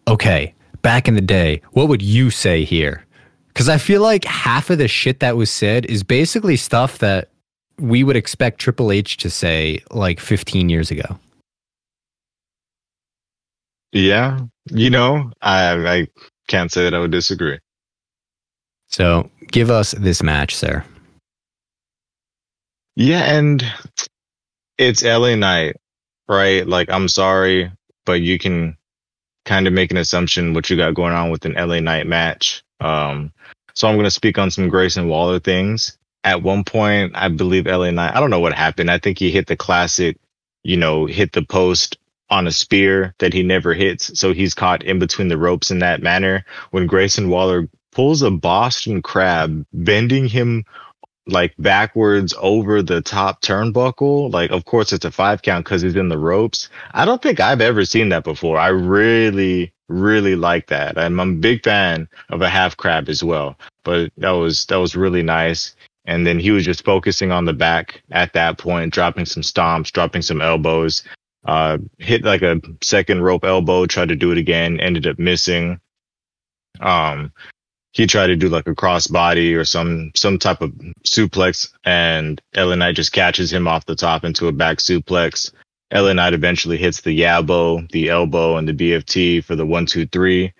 [0.08, 3.06] "Okay, back in the day, what would you say here?"
[3.46, 7.28] Because I feel like half of the shit that was said is basically stuff that
[7.78, 11.18] we would expect Triple H to say like 15 years ago.
[13.92, 16.08] Yeah, you know, I I
[16.48, 17.60] can't say that I would disagree.
[18.88, 20.84] So give us this match, sir.
[22.94, 23.64] Yeah, and
[24.76, 25.76] it's LA Knight,
[26.28, 26.66] right?
[26.66, 27.72] Like, I'm sorry,
[28.04, 28.76] but you can
[29.44, 32.62] kind of make an assumption what you got going on with an LA Knight match.
[32.80, 33.32] Um,
[33.74, 35.96] so I'm going to speak on some Grayson Waller things.
[36.24, 38.90] At one point, I believe LA Knight, I don't know what happened.
[38.90, 40.18] I think he hit the classic,
[40.62, 41.98] you know, hit the post
[42.30, 44.18] on a spear that he never hits.
[44.18, 46.44] So he's caught in between the ropes in that manner.
[46.70, 50.64] When Grayson Waller pulls a Boston crab, bending him
[51.26, 54.32] like backwards over the top turnbuckle.
[54.32, 56.68] Like, of course, it's a five count because he's in the ropes.
[56.92, 58.58] I don't think I've ever seen that before.
[58.58, 60.98] I really, really like that.
[60.98, 63.56] I'm, I'm a big fan of a half crab as well.
[63.84, 65.74] But that was that was really nice.
[66.04, 69.92] And then he was just focusing on the back at that point, dropping some stomps,
[69.92, 71.04] dropping some elbows.
[71.44, 75.80] Uh, hit like a second rope elbow, tried to do it again, ended up missing.
[76.80, 77.32] Um,
[77.92, 80.72] he tried to do like a crossbody or some some type of
[81.04, 85.52] suplex, and LA Knight just catches him off the top into a back suplex.
[85.92, 90.06] LA Knight eventually hits the Yabo, the elbow, and the BFT for the one, two,
[90.06, 90.54] three.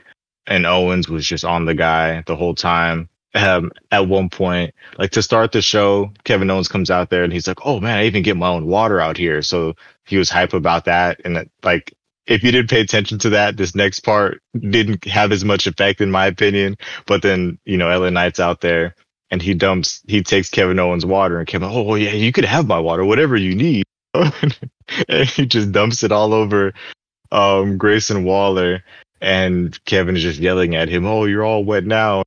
[0.47, 3.09] And Owens was just on the guy the whole time.
[3.35, 7.33] Um, at one point, like to start the show, Kevin Owens comes out there and
[7.33, 10.29] he's like, "Oh man, I even get my own water out here." So he was
[10.29, 11.95] hype about that, and like
[12.26, 16.00] if you didn't pay attention to that, this next part didn't have as much effect
[16.00, 16.76] in my opinion.
[17.06, 18.94] But then, you know, LA Knight's out there
[19.30, 22.66] and he dumps, he takes Kevin Owens' water and Kevin, oh yeah, you could have
[22.66, 23.85] my water, whatever you need.
[24.14, 26.72] and he just dumps it all over
[27.32, 28.85] um, Grayson Waller.
[29.20, 32.24] And Kevin is just yelling at him, oh, you're all wet now.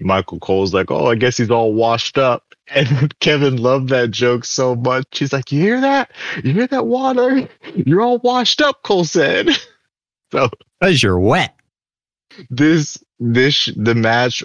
[0.00, 2.53] Michael Cole's like, oh, I guess he's all washed up.
[2.68, 5.18] And Kevin loved that joke so much.
[5.18, 6.10] He's like, You hear that?
[6.42, 7.48] You hear that water?
[7.74, 9.48] You're all washed up, Cole said.
[10.32, 10.50] So
[10.80, 11.54] because you're wet.
[12.50, 14.42] This this the match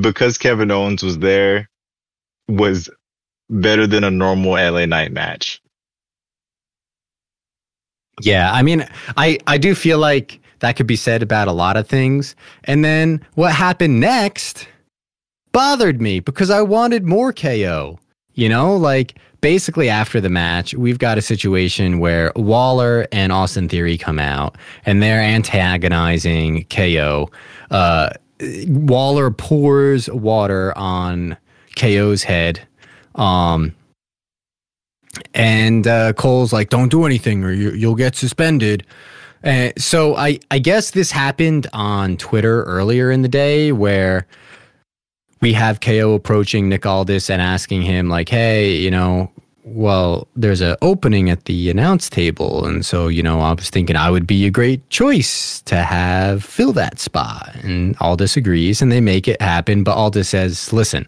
[0.00, 1.68] because Kevin Owens was there
[2.46, 2.88] was
[3.48, 5.60] better than a normal LA Knight match.
[8.22, 11.76] Yeah, I mean, I I do feel like that could be said about a lot
[11.76, 12.36] of things.
[12.64, 14.68] And then what happened next
[15.52, 17.98] bothered me because I wanted more KO.
[18.34, 23.68] You know, like basically after the match, we've got a situation where Waller and Austin
[23.68, 27.28] Theory come out and they're antagonizing KO.
[27.70, 28.10] Uh,
[28.66, 31.36] Waller pours water on
[31.76, 32.66] KO's head.
[33.14, 33.74] Um,
[35.34, 38.86] and uh, Cole's like, "Don't do anything, or you, will get suspended."
[39.42, 44.26] Uh, so I I guess this happened on Twitter earlier in the day, where
[45.40, 49.30] we have KO approaching Nick Aldis and asking him like, "Hey, you know,
[49.64, 53.96] well, there's an opening at the announce table, and so you know, I was thinking
[53.96, 58.92] I would be a great choice to have fill that spot." And Aldis agrees, and
[58.92, 59.82] they make it happen.
[59.84, 61.06] But Aldis says, "Listen,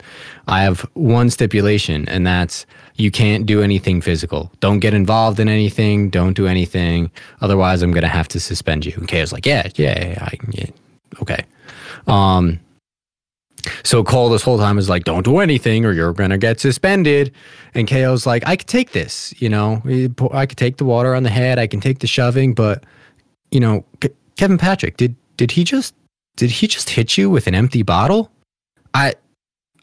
[0.49, 2.67] I have one stipulation, and that's."
[2.97, 4.53] You can't do anything physical.
[4.61, 6.11] Don't get involved in anything.
[6.11, 7.11] Don't do anything.
[7.41, 8.93] Otherwise, I'm going to have to suspend you.
[8.97, 10.67] And KO's like, yeah, yeah, I, yeah,
[11.23, 11.43] okay.
[12.07, 12.61] Um,
[13.85, 16.61] so Cole this whole time is like, don't do anything or you're going to get
[16.61, 17.33] suspended.
[17.75, 19.83] And KO's like, I could take this, you know,
[20.33, 21.59] I could take the water on the head.
[21.59, 22.85] I can take the shoving, but
[23.51, 23.85] you know,
[24.37, 25.95] Kevin Patrick, did, did he just,
[26.37, 28.31] did he just hit you with an empty bottle?
[28.95, 29.15] I,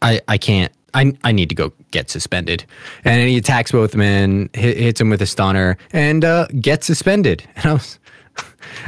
[0.02, 2.64] I, I can't, I, I need to go get suspended.
[3.04, 7.48] And he attacks both men, hit, hits him with a stunner and, uh, gets suspended.
[7.56, 7.98] And I was,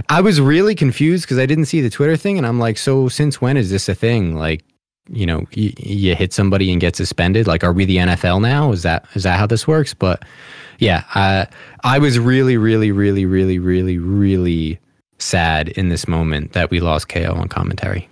[0.08, 2.38] I was really confused because I didn't see the Twitter thing.
[2.38, 4.34] And I'm like, so since when is this a thing?
[4.34, 4.64] Like,
[5.08, 7.46] you know you, you hit somebody and get suspended.
[7.46, 8.72] Like, are we the NFL now?
[8.72, 9.94] Is that is that how this works?
[9.94, 10.24] But
[10.78, 11.04] yeah,
[11.84, 14.80] I was really, really, really, really, really, really
[15.18, 18.08] sad in this moment that we lost KO on commentary.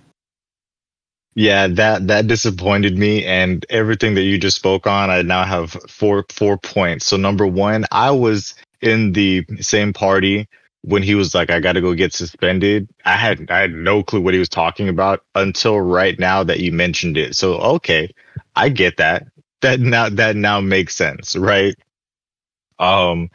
[1.35, 5.71] Yeah, that that disappointed me, and everything that you just spoke on, I now have
[5.87, 7.05] four four points.
[7.05, 10.47] So number one, I was in the same party
[10.83, 14.03] when he was like, "I got to go get suspended." I had I had no
[14.03, 17.35] clue what he was talking about until right now that you mentioned it.
[17.35, 18.13] So okay,
[18.55, 19.27] I get that.
[19.61, 21.75] That now that now makes sense, right?
[22.79, 23.29] Um,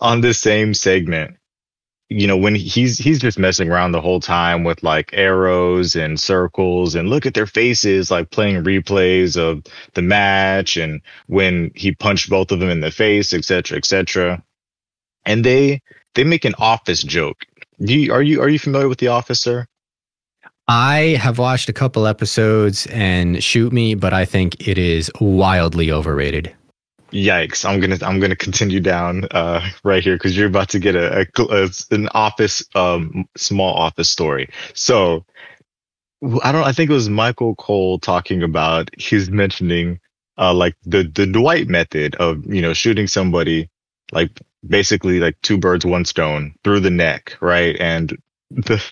[0.00, 1.36] on the same segment,
[2.08, 6.18] you know, when he's he's just messing around the whole time with like arrows and
[6.18, 9.62] circles and look at their faces, like playing replays of
[9.94, 14.42] the match and when he punched both of them in the face, etc., etc.
[15.26, 15.82] And they
[16.18, 17.44] they make an office joke.
[17.80, 19.68] Do you, are you are you familiar with the office, sir?
[20.66, 25.92] I have watched a couple episodes and shoot me, but I think it is wildly
[25.92, 26.52] overrated.
[27.12, 27.64] Yikes!
[27.64, 31.20] I'm gonna I'm gonna continue down uh, right here because you're about to get a,
[31.20, 34.50] a, a an office um, small office story.
[34.74, 35.24] So
[36.42, 40.00] I don't I think it was Michael Cole talking about he's mentioning
[40.36, 43.70] uh, like the the Dwight method of you know shooting somebody
[44.10, 48.16] like basically like two birds one stone through the neck right and
[48.50, 48.82] the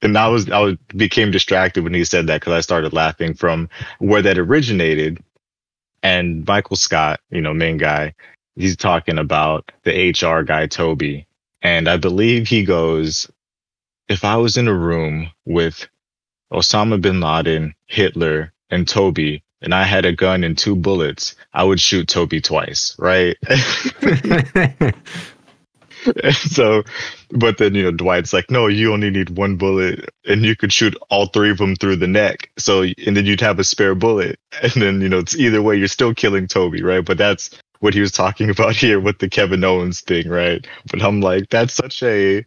[0.00, 3.34] and I was I was became distracted when he said that because I started laughing
[3.34, 5.18] from where that originated
[6.02, 8.14] and Michael Scott, you know, main guy,
[8.56, 11.26] he's talking about the HR guy, Toby.
[11.62, 13.30] And I believe he goes,
[14.08, 15.88] if I was in a room with
[16.52, 21.64] Osama bin Laden, Hitler, and Toby, and I had a gun and two bullets, I
[21.64, 23.36] would shoot Toby twice, right?
[26.32, 26.82] so,
[27.30, 30.72] but then, you know, Dwight's like, no, you only need one bullet and you could
[30.72, 32.50] shoot all three of them through the neck.
[32.58, 34.38] So, and then you'd have a spare bullet.
[34.62, 37.04] And then, you know, it's either way, you're still killing Toby, right?
[37.04, 40.66] But that's what he was talking about here with the Kevin Owens thing, right?
[40.90, 42.44] But I'm like, that's such a,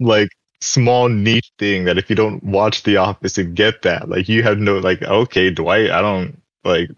[0.00, 0.30] like,
[0.60, 4.42] small niche thing that if you don't watch The Office and get that, like, you
[4.42, 6.90] have no, like, okay, Dwight, I don't, like,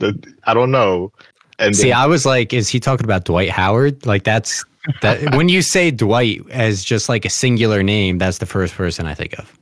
[0.45, 1.13] I don't know.
[1.61, 4.07] And see, I was like, is he talking about Dwight Howard?
[4.07, 4.65] Like, that's
[5.03, 9.07] that when you say Dwight as just like a singular name, that's the first person
[9.07, 9.57] I think of.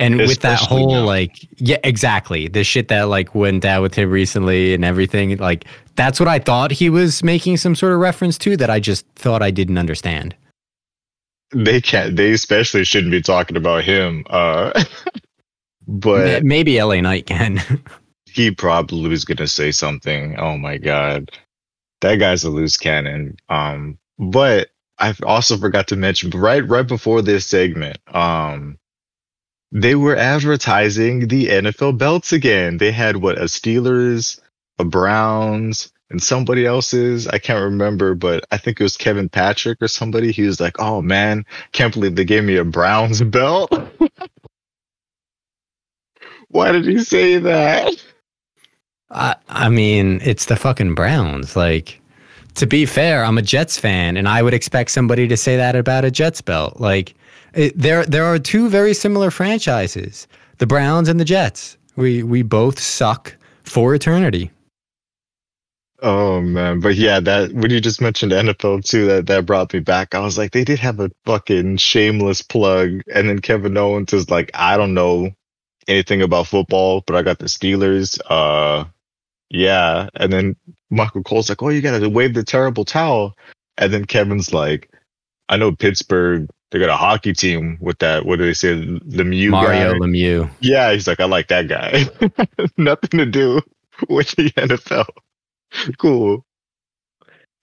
[0.00, 1.04] And Especially with that whole now.
[1.04, 2.46] like yeah, exactly.
[2.46, 5.64] The shit that like went down with him recently and everything, like
[5.96, 9.04] that's what I thought he was making some sort of reference to that I just
[9.16, 10.36] thought I didn't understand.
[11.52, 14.24] They can't they especially shouldn't be talking about him.
[14.30, 14.84] Uh
[15.88, 17.60] but maybe LA Knight can.
[18.38, 20.38] he probably was gonna say something.
[20.38, 21.30] Oh my god.
[22.00, 23.36] That guy's a loose cannon.
[23.48, 28.78] Um but I also forgot to mention right right before this segment, um,
[29.70, 32.78] they were advertising the NFL belts again.
[32.78, 34.40] They had what a Steelers,
[34.78, 37.28] a Browns, and somebody else's.
[37.28, 40.32] I can't remember, but I think it was Kevin Patrick or somebody.
[40.32, 43.72] He was like, "Oh man, can't believe they gave me a Browns belt."
[46.48, 47.92] Why did he say that?
[49.10, 51.56] I I mean, it's the fucking Browns.
[51.56, 52.00] Like
[52.58, 55.76] to be fair, I'm a Jets fan, and I would expect somebody to say that
[55.76, 56.80] about a Jets belt.
[56.80, 57.14] Like,
[57.54, 60.26] it, there, there are two very similar franchises:
[60.58, 61.76] the Browns and the Jets.
[61.96, 64.50] We we both suck for eternity.
[66.00, 69.80] Oh man, but yeah, that when you just mentioned NFL too, that that brought me
[69.80, 70.14] back.
[70.14, 74.30] I was like, they did have a fucking shameless plug, and then Kevin Owens is
[74.30, 75.30] like, I don't know
[75.88, 78.20] anything about football, but I got the Steelers.
[78.28, 78.84] Uh,
[79.50, 80.08] yeah.
[80.14, 80.56] And then
[80.90, 83.36] Michael Cole's like, oh, you got to wave the terrible towel.
[83.76, 84.90] And then Kevin's like,
[85.48, 88.26] I know Pittsburgh, they got a hockey team with that.
[88.26, 88.74] What do they say?
[88.74, 89.98] Lemieux Mario guy.
[89.98, 90.50] Lemieux.
[90.60, 90.92] Yeah.
[90.92, 92.04] He's like, I like that guy.
[92.76, 93.60] Nothing to do
[94.08, 95.06] with the NFL.
[95.98, 96.44] cool.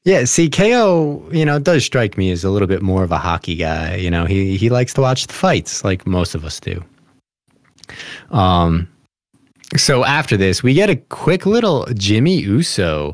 [0.05, 3.17] Yeah, see, KO, you know, does strike me as a little bit more of a
[3.17, 3.95] hockey guy.
[3.95, 6.83] You know, he he likes to watch the fights like most of us do.
[8.29, 8.87] Um,
[9.75, 13.13] so after this, we get a quick little Jimmy Uso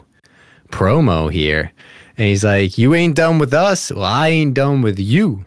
[0.69, 1.71] promo here.
[2.17, 3.91] And he's like, You ain't done with us.
[3.91, 5.45] Well, I ain't done with you.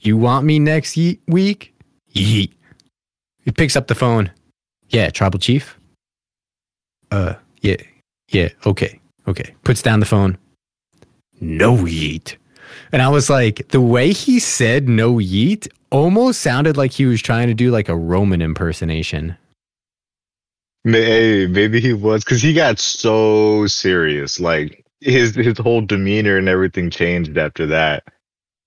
[0.00, 1.74] You want me next ye- week?
[2.14, 2.52] Yeet.
[3.44, 4.30] He picks up the phone.
[4.90, 5.78] Yeah, tribal chief.
[7.10, 7.76] Uh, yeah,
[8.30, 9.54] yeah, okay, okay.
[9.64, 10.38] Puts down the phone.
[11.40, 12.36] No yeet.
[12.92, 17.22] And I was like, the way he said no yeet almost sounded like he was
[17.22, 19.36] trying to do like a Roman impersonation.
[20.88, 24.38] Hey, maybe he was because he got so serious.
[24.38, 28.04] Like his his whole demeanor and everything changed after that.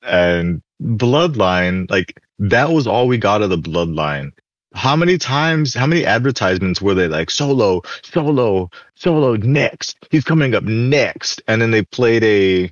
[0.03, 4.31] And Bloodline, like that was all we got of the Bloodline.
[4.75, 9.97] how many times, how many advertisements were they like solo, solo, solo next?
[10.11, 11.41] He's coming up next.
[11.47, 12.71] And then they played a,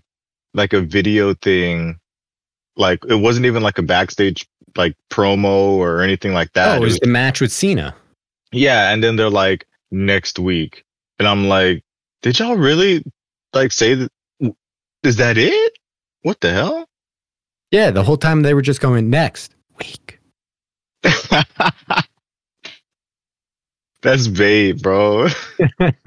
[0.54, 2.00] like a video thing.
[2.76, 4.46] Like it wasn't even like a backstage
[4.76, 5.46] like promo
[5.78, 6.70] or anything like that.
[6.70, 7.96] Oh, it It was was- the match with Cena.
[8.52, 8.92] Yeah.
[8.92, 10.84] And then they're like next week.
[11.20, 11.84] And I'm like,
[12.22, 13.04] did y'all really
[13.54, 14.12] like say that?
[15.04, 15.74] Is that it?
[16.22, 16.88] What the hell?
[17.72, 20.20] Yeah, the whole time they were just going next week.
[24.02, 25.28] That's bait, bro.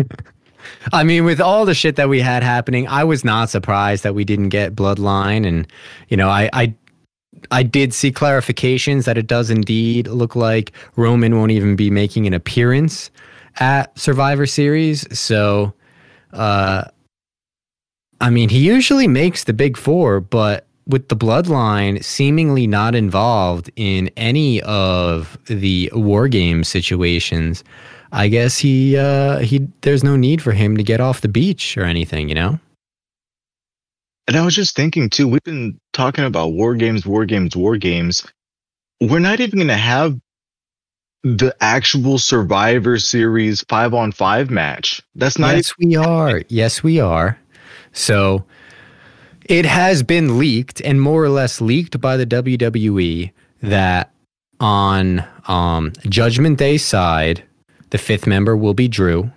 [0.93, 4.15] I mean, with all the shit that we had happening, I was not surprised that
[4.15, 5.67] we didn't get Bloodline, and
[6.09, 6.75] you know, I, I,
[7.51, 12.27] I did see clarifications that it does indeed look like Roman won't even be making
[12.27, 13.11] an appearance
[13.59, 15.07] at Survivor Series.
[15.19, 15.73] So,
[16.33, 16.85] uh,
[18.21, 23.71] I mean, he usually makes the big four, but with the Bloodline seemingly not involved
[23.77, 27.63] in any of the war game situations.
[28.13, 31.79] I guess he uh he there's no need for him to get off the beach
[31.79, 32.59] or anything, you know?
[34.27, 37.77] And I was just thinking too, we've been talking about war games, war games, war
[37.77, 38.27] games.
[39.01, 40.19] We're not even going to have
[41.23, 45.03] the actual Survivor Series five on five match.
[45.15, 46.43] That's not yes, we are.
[46.49, 47.39] Yes, we are.
[47.93, 48.45] So
[49.45, 54.13] it has been leaked and more or less leaked by the WWE that
[54.61, 57.43] on um, Judgment Day side,
[57.91, 59.31] the fifth member will be Drew.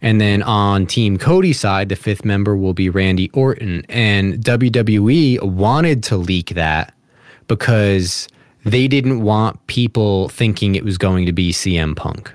[0.00, 3.84] And then on Team Cody's side, the fifth member will be Randy Orton.
[3.88, 6.94] And WWE wanted to leak that
[7.48, 8.28] because
[8.64, 12.32] they didn't want people thinking it was going to be CM Punk.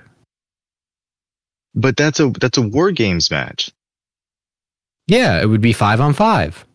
[1.75, 3.71] but that's a that's a war games match.
[5.07, 6.65] Yeah, it would be five on five.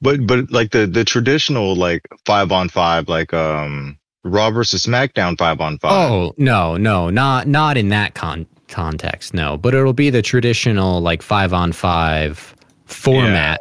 [0.00, 5.38] But but like the the traditional like five on five, like um Raw versus SmackDown
[5.38, 5.92] five on five.
[5.92, 9.32] Oh no, no, not not in that con- context.
[9.32, 12.54] No, but it'll be the traditional like five on five
[12.84, 13.60] format.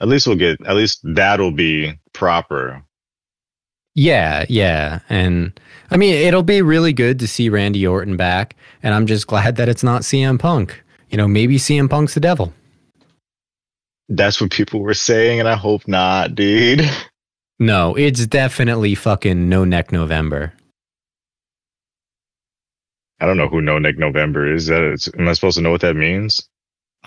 [0.00, 2.82] At least we'll get at least that'll be proper.
[3.94, 5.58] Yeah, yeah, and
[5.90, 9.56] I mean it'll be really good to see Randy Orton back, and I'm just glad
[9.56, 10.82] that it's not CM Punk.
[11.10, 12.52] You know, maybe CM Punk's the devil.
[14.08, 16.82] That's what people were saying, and I hope not, dude.
[17.58, 20.52] No, it's definitely fucking no neck November.
[23.20, 24.66] I don't know who No Neck November is.
[24.66, 26.48] That is, am I supposed to know what that means?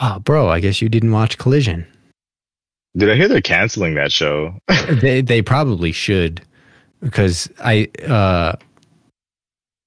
[0.01, 1.85] Oh, bro, I guess you didn't watch Collision.
[2.97, 4.57] Did I hear they're canceling that show?
[5.01, 6.41] they they probably should
[7.01, 8.55] because I uh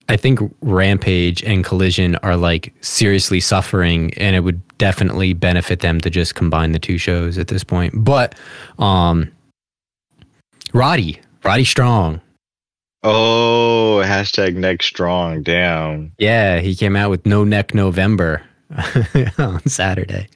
[0.09, 6.01] I think Rampage and Collision are like seriously suffering and it would definitely benefit them
[6.01, 7.93] to just combine the two shows at this point.
[8.05, 8.35] But
[8.79, 9.31] um
[10.73, 12.21] Roddy, Roddy Strong.
[13.03, 15.43] Oh, hashtag neck strong.
[15.43, 16.13] Damn.
[16.19, 18.43] Yeah, he came out with No Neck November
[19.39, 20.29] on Saturday.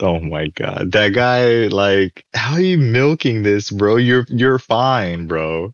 [0.00, 1.68] Oh my god, that guy!
[1.68, 3.96] Like, how are you milking this, bro?
[3.96, 5.72] You're you're fine, bro.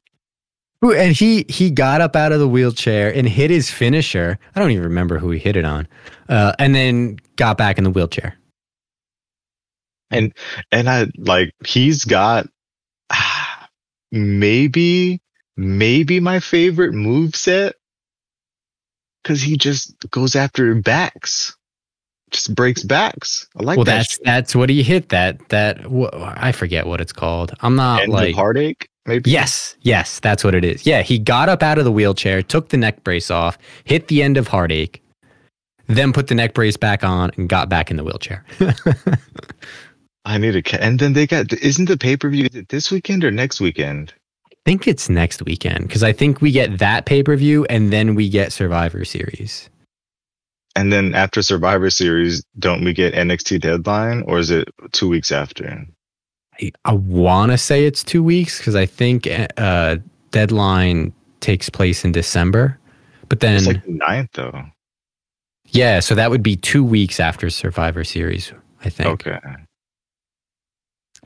[0.85, 4.39] Ooh, And he he got up out of the wheelchair and hit his finisher.
[4.55, 5.87] I don't even remember who he hit it on.
[6.29, 8.37] Uh, and then got back in the wheelchair.
[10.11, 10.33] And
[10.71, 12.47] and I like he's got
[14.13, 15.21] maybe
[15.57, 17.75] maybe my favorite move set
[19.23, 21.57] because he just goes after backs,
[22.31, 23.47] just breaks backs.
[23.57, 23.99] I like well, that.
[23.99, 25.11] that's that's what he hit.
[25.11, 27.53] That that wh- I forget what it's called.
[27.61, 29.31] I'm not End like of heartache, maybe.
[29.31, 30.87] yes, yes, that's what it is.
[30.87, 34.23] Yeah, he got up out of the wheelchair, took the neck brace off, hit the
[34.23, 35.03] end of heartache,
[35.87, 38.45] then put the neck brace back on, and got back in the wheelchair.
[40.25, 40.63] I need a.
[40.63, 41.53] ca- And then they got.
[41.53, 44.15] Isn't the pay per view this weekend or next weekend?
[44.65, 47.93] I think it's next weekend because I think we get that pay per view and
[47.93, 49.69] then we get Survivor Series.
[50.77, 55.31] And then after Survivor Series, don't we get NXT Deadline, or is it two weeks
[55.33, 55.85] after?
[56.61, 59.97] I, I want to say it's two weeks because I think uh,
[60.31, 62.79] deadline takes place in December.
[63.29, 64.63] But then, It's like the ninth, though.
[65.67, 68.53] yeah, so that would be two weeks after Survivor Series,
[68.85, 69.09] I think.
[69.09, 69.39] Okay.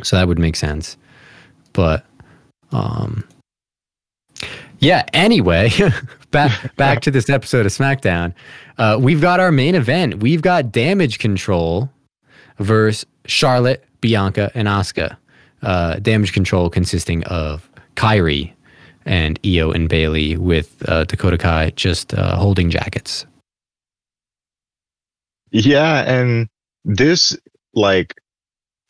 [0.03, 0.97] So that would make sense.
[1.72, 2.05] But,
[2.76, 3.24] um,
[4.78, 5.04] yeah.
[5.12, 5.70] Anyway,
[6.30, 8.34] back back to this episode of SmackDown.
[8.78, 10.20] Uh, we've got our main event.
[10.20, 11.88] We've got Damage CTRL
[12.58, 15.16] versus Charlotte, Bianca, and Asuka.
[15.62, 18.52] Uh, Damage CTRL consisting of Kairi
[19.06, 23.24] and Iyo and Bayley with uh, Dakota Kai just uh, holding jackets.
[25.50, 26.48] Yeah, and
[26.84, 27.36] this
[27.72, 28.14] like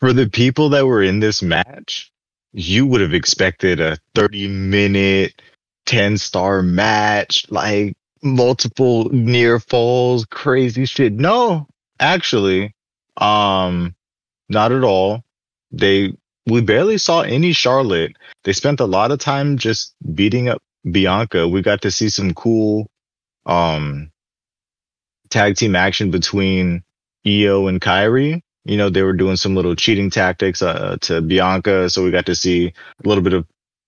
[0.01, 2.11] for the people that were in this match,
[2.57, 5.43] you would have expected a 30 minute
[5.85, 11.13] 10 star match, like multiple near falls, crazy shit.
[11.13, 11.69] No,
[12.01, 12.75] actually,
[13.19, 13.95] um,
[14.49, 15.23] not at all.
[15.71, 16.15] They,
[16.47, 18.17] we barely saw any Charlotte.
[18.45, 21.47] They spent a lot of time just beating up Bianca.
[21.47, 22.89] We got to see some cool,
[23.45, 24.11] um,
[25.29, 26.83] tag team action between
[27.27, 28.41] Iyo and Kairi.
[28.67, 31.89] You know, they were doing some little cheating tactics uh, to Bianca.
[31.89, 32.73] So we got to see
[33.05, 33.47] a little bit of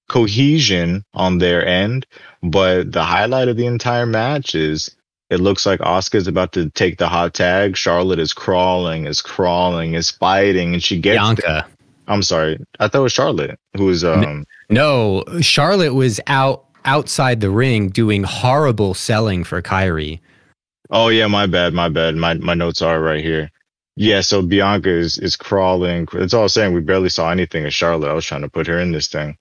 [0.09, 2.07] cohesion on their end.
[2.43, 4.95] But the highlight of the entire match is
[5.31, 7.77] it looks like Asuka's about to take the hot tag.
[7.77, 11.67] Charlotte is crawling, is crawling, is fighting, and she gets Bianca.
[12.07, 12.59] I'm sorry.
[12.81, 17.91] I thought it was Charlotte who was um No, Charlotte was out outside the ring
[17.91, 20.21] doing horrible selling for Kairi.
[20.91, 22.17] Oh yeah, my bad, my bad.
[22.17, 23.51] My my notes are right here.
[24.01, 26.07] Yeah, so Bianca is is crawling.
[26.13, 28.09] That's all I was saying we barely saw anything of Charlotte.
[28.11, 29.37] I was trying to put her in this thing.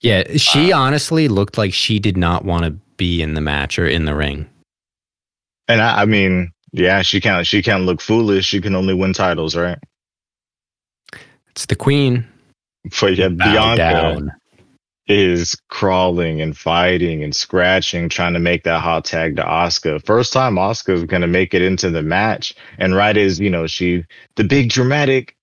[0.00, 3.86] Yeah, she honestly looked like she did not want to be in the match or
[3.86, 4.48] in the ring.
[5.68, 8.46] And I, I mean, yeah, she can't she can't look foolish.
[8.46, 9.78] She can only win titles, right?
[11.50, 12.26] It's the queen.
[12.98, 14.32] But yeah, Bow Bianca down.
[15.08, 20.04] Is crawling and fighting and scratching, trying to make that hot tag to Asuka.
[20.04, 22.54] First time Asuka's gonna make it into the match.
[22.78, 24.04] And right as, you know, she
[24.36, 25.36] the big dramatic,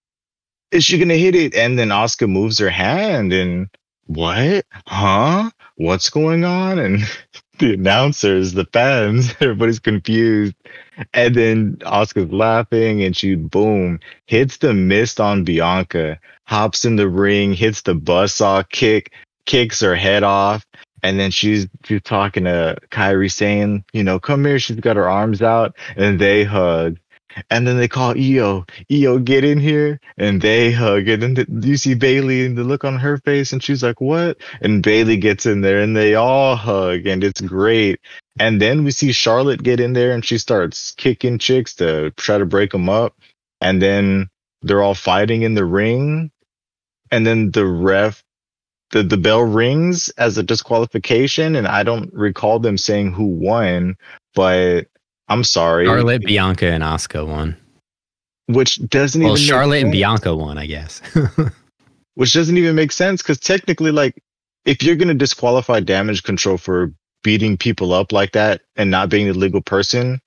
[0.71, 1.55] is she gonna hit it?
[1.55, 3.67] And then Asuka moves her hand and
[4.05, 4.65] what?
[4.87, 5.51] Huh?
[5.75, 6.79] What's going on?
[6.79, 6.99] And
[7.59, 10.55] the announcers, the fans, everybody's confused.
[11.13, 17.07] And then Asuka's laughing and she boom hits the mist on Bianca, hops in the
[17.07, 19.11] ring, hits the buzzsaw kick,
[19.49, 20.63] kicks her head off.
[21.01, 21.67] And then she's
[22.03, 24.59] talking to Kairi saying, you know, come here.
[24.59, 26.99] She's got her arms out and they hug.
[27.49, 29.99] And then they call Iyo, Iyo, get in here.
[30.17, 31.07] And they hug.
[31.07, 33.51] And then you see Bayley and the look on her face.
[33.51, 34.37] And she's like, what?
[34.61, 37.07] And Bayley gets in there and they all hug.
[37.07, 37.99] And it's great.
[38.39, 42.37] And then we see Charlotte get in there and she starts kicking chicks to try
[42.37, 43.15] to break them up.
[43.61, 44.29] And then
[44.61, 46.29] they're all fighting in the ring.
[47.09, 48.23] And then the ref,
[48.91, 51.55] the, the bell rings as a disqualification.
[51.55, 53.97] And I don't recall them saying who won,
[54.35, 54.87] but
[55.27, 55.85] I'm sorry.
[55.85, 57.55] Charlotte, Bianca, and Asuka won.
[58.47, 61.01] Which doesn't well, even Charlotte and Bianca won, I guess.
[62.15, 64.21] which doesn't even make sense because technically, like,
[64.65, 66.91] if you're gonna disqualify Damage CTRL for
[67.23, 70.19] beating people up like that and not being the legal person,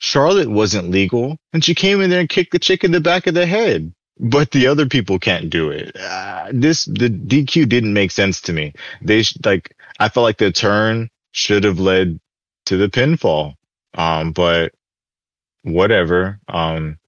[0.00, 3.26] Charlotte wasn't legal, and she came in there and kicked the chick in the back
[3.26, 3.92] of the head.
[4.20, 5.96] But the other people can't do it.
[5.96, 8.72] Uh, this the DQ didn't make sense to me.
[9.00, 12.18] They like I felt like the turn should have led
[12.66, 13.54] to the pinfall
[13.98, 14.72] um, but
[15.62, 16.38] whatever.
[16.48, 16.98] Um,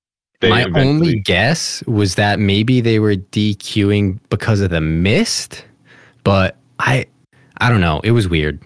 [0.42, 5.64] my only guess was that maybe they were DQing because of the mist,
[6.24, 7.06] but I,
[7.58, 8.00] I don't know.
[8.02, 8.62] It was weird.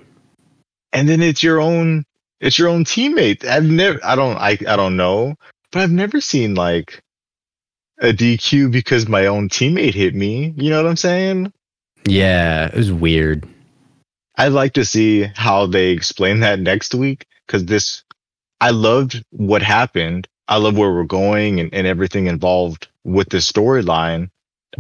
[0.93, 2.05] And then it's your own,
[2.41, 3.45] it's your own teammate.
[3.45, 5.35] I've never, I don't, I, I don't know,
[5.73, 7.03] but I've never seen like
[8.05, 10.55] a DQ because my own teammate hit me.
[10.57, 11.53] You know what I'm saying?
[12.07, 13.49] Yeah, it was weird.
[14.37, 18.03] I'd like to see how they explain that next week because this
[18.61, 20.29] I loved what happened.
[20.49, 24.31] I love where we're going and, and everything involved with the storyline.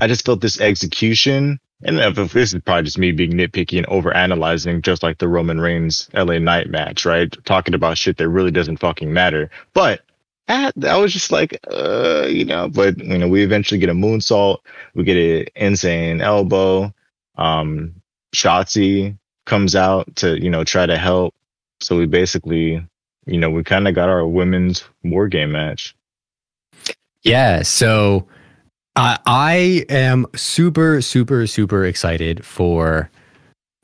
[0.00, 4.82] I just felt this execution, and this is probably just me being nitpicky and overanalyzing,
[4.82, 7.34] just like the Roman Reigns LA Knight match, right?
[7.44, 9.50] Talking about shit that really doesn't fucking matter.
[9.72, 10.02] But
[10.48, 13.94] I, I was just like, uh, you know, but you know, we eventually get a
[13.94, 14.58] moonsault,
[14.94, 16.92] we get an insane elbow.
[17.36, 17.94] Um,
[18.34, 19.16] Shotzi
[19.46, 21.34] comes out to, you know, try to help.
[21.80, 22.86] So we basically
[23.26, 25.94] you know, we kind of got our women's war game match.
[27.22, 27.62] Yeah.
[27.62, 28.26] So
[28.96, 33.10] uh, I am super, super, super excited for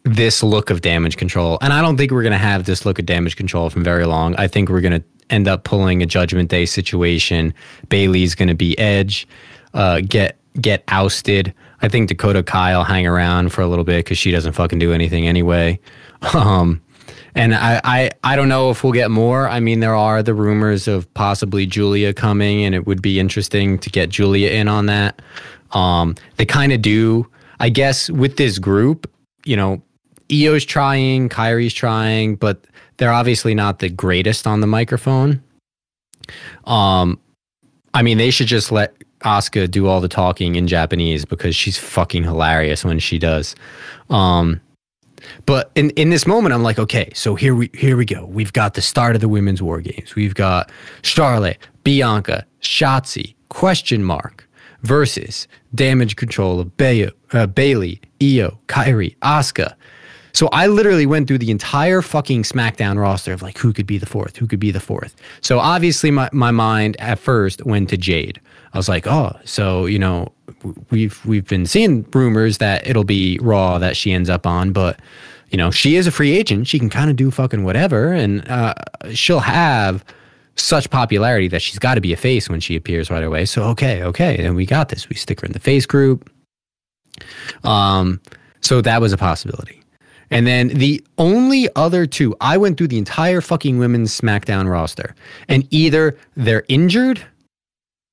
[0.04, 1.58] this look of Damage CTRL.
[1.60, 4.06] And I don't think we're going to have this look of Damage CTRL from very
[4.06, 4.34] long.
[4.36, 7.54] I think we're going to end up pulling a Judgment Day situation.
[7.88, 9.26] Bayley's going to be Edge,
[9.74, 11.54] uh, get get ousted.
[11.82, 14.92] I think Dakota Kai hang around for a little bit because she doesn't fucking do
[14.92, 15.78] anything anyway.
[16.34, 16.82] Um,
[17.34, 19.48] and I, I, I don't know if we'll get more.
[19.48, 23.78] I mean, there are the rumors of possibly Giulia coming, and it would be interesting
[23.78, 25.22] to get Giulia in on that.
[25.70, 27.26] Um, they kind of do,
[27.60, 29.10] I guess, with this group.
[29.44, 29.82] You know,
[30.30, 32.64] Iyo's trying, Kairi's trying, but
[32.96, 35.42] they're obviously not the greatest on the microphone.
[36.64, 37.18] Um,
[37.94, 41.76] I mean, they should just let Asuka do all the talking in Japanese because she's
[41.76, 43.54] fucking hilarious when she does.
[44.08, 44.60] Um,
[45.46, 48.24] but in, in this moment, I'm like, okay, so here we here we go.
[48.24, 50.14] We've got the start of the women's war games.
[50.14, 50.70] We've got
[51.02, 54.48] Charlotte, Bianca, Shotzi, question mark,
[54.82, 59.74] versus Damage CTRL of Bay- uh, Bayley, Iyo, Kairi, Asuka.
[60.32, 63.98] So I literally went through the entire fucking SmackDown roster of like who could be
[63.98, 65.16] the fourth, who could be the fourth.
[65.40, 68.40] So obviously my, my mind at first went to Jade.
[68.72, 70.32] I was like, oh, so you know,
[70.90, 75.00] we've we've been seeing rumors that it'll be Raw that she ends up on, but
[75.50, 76.68] you know, she is a free agent.
[76.68, 78.74] She can kind of do fucking whatever, and uh,
[79.12, 80.04] she'll have
[80.54, 83.44] such popularity that she's got to be a face when she appears right away.
[83.44, 85.08] So okay, okay, and we got this.
[85.08, 86.30] We stick her in the face group.
[87.64, 88.20] Um,
[88.60, 89.79] so that was a possibility.
[90.30, 95.14] And then the only other two, I went through the entire fucking women's SmackDown roster,
[95.48, 97.20] and either they're injured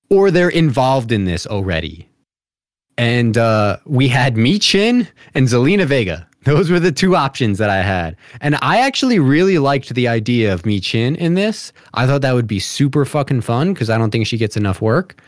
[0.09, 2.07] or they're involved in this already.
[2.97, 6.27] And uh, we had Michin and Zelina Vega.
[6.47, 8.15] Those were the two options that I had.
[8.39, 11.73] And I actually really liked the idea of Michin in this.
[11.93, 14.81] I thought that would be super fucking fun because I don't think she gets enough
[14.81, 15.21] work.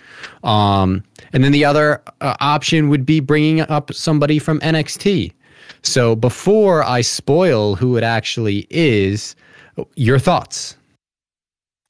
[0.45, 5.33] Um, and then the other uh, option would be bringing up somebody from NXT.
[5.81, 9.35] So before I spoil who it actually is,
[9.95, 10.75] your thoughts?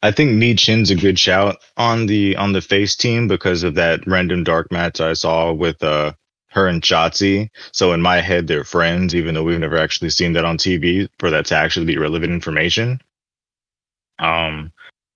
[0.01, 4.05] I think Michin's a good shout on the on the face team because of that
[4.07, 6.13] random dark match I saw with uh
[6.51, 7.49] her and Shotzi.
[7.71, 11.07] So in my head, they're friends, even though we've never actually seen that on TV
[11.19, 12.99] for that to actually be relevant information.
[14.17, 14.71] Um,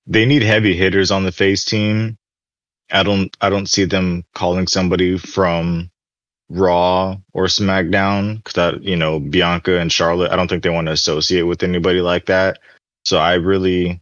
[0.06, 2.18] they need heavy hitters on the face team.
[2.92, 5.90] I don't, I don't see them calling somebody from
[6.54, 10.88] Raw or SmackDown because that, you know, Bianca and Charlotte, I don't think they want
[10.88, 12.60] to associate with anybody like that.
[13.06, 14.02] So I really,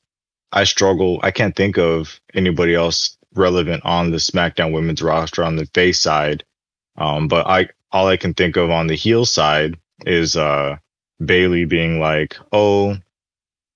[0.52, 1.20] I struggle.
[1.24, 6.00] I can't think of anybody else relevant on the SmackDown women's roster on the face
[6.00, 6.44] side
[6.98, 10.78] um, but I all I can think of on the heel side is uh,
[11.24, 12.98] Bayley being like, "Oh,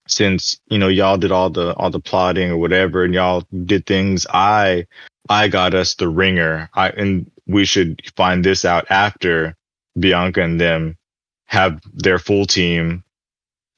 [0.07, 3.85] since you know y'all did all the all the plotting or whatever, and y'all did
[3.85, 4.87] things, I
[5.29, 6.69] I got us the ringer.
[6.73, 9.55] I and we should find this out after
[9.99, 10.97] Bianca and them
[11.45, 13.03] have their full team.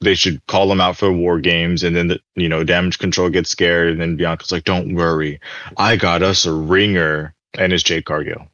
[0.01, 3.33] They should call them out for war games, and then the, you know Damage CTRL
[3.33, 5.39] gets scared, and then Bianca's like, "Don't worry,
[5.77, 8.47] I got us a ringer," and it's Jade Cargill.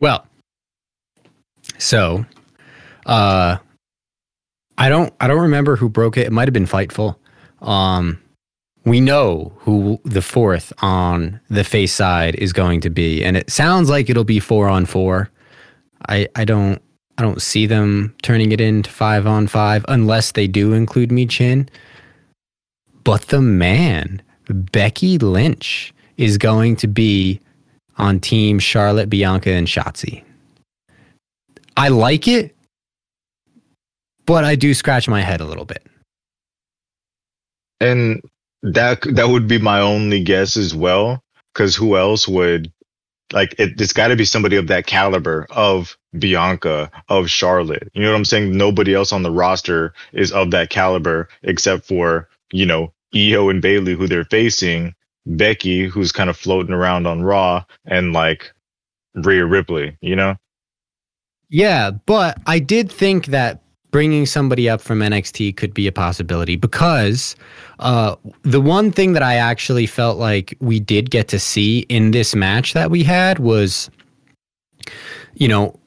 [0.00, 0.26] Well,
[1.78, 2.26] so
[3.06, 3.58] uh
[4.76, 6.26] I don't I don't remember who broke it.
[6.26, 7.16] It might have been Fightful.
[7.60, 8.20] Um
[8.84, 13.50] we know who the fourth on the face side is going to be and it
[13.50, 15.30] sounds like it'll be 4 on 4.
[16.08, 16.80] I I don't
[17.16, 21.68] I don't see them turning it into 5 on 5 unless they do include Michin.
[23.04, 27.40] But the man, Becky Lynch is going to be
[27.98, 30.24] on Team Charlotte, Bianca, and Shotzi.
[31.76, 32.54] I like it,
[34.26, 35.86] but I do scratch my head a little bit.
[37.80, 38.22] And
[38.64, 42.72] that that would be my only guess as well, because who else would
[43.32, 47.88] like it, it's got to be somebody of that caliber of Bianca, of Charlotte.
[47.94, 48.56] You know what I'm saying?
[48.56, 53.62] Nobody else on the roster is of that caliber except for, you know, Iyo and
[53.62, 54.94] Bayley who they're facing.
[55.26, 58.52] Becky, who's kind of floating around on Raw, and like
[59.14, 60.36] Rhea Ripley, you know?
[61.48, 63.62] Yeah, but I did think that
[63.94, 67.36] bringing somebody up from NXT could be a possibility because
[67.78, 72.10] uh, the one thing that I actually felt like we did get to see in
[72.10, 73.88] this match that we had was,
[75.34, 75.78] you know,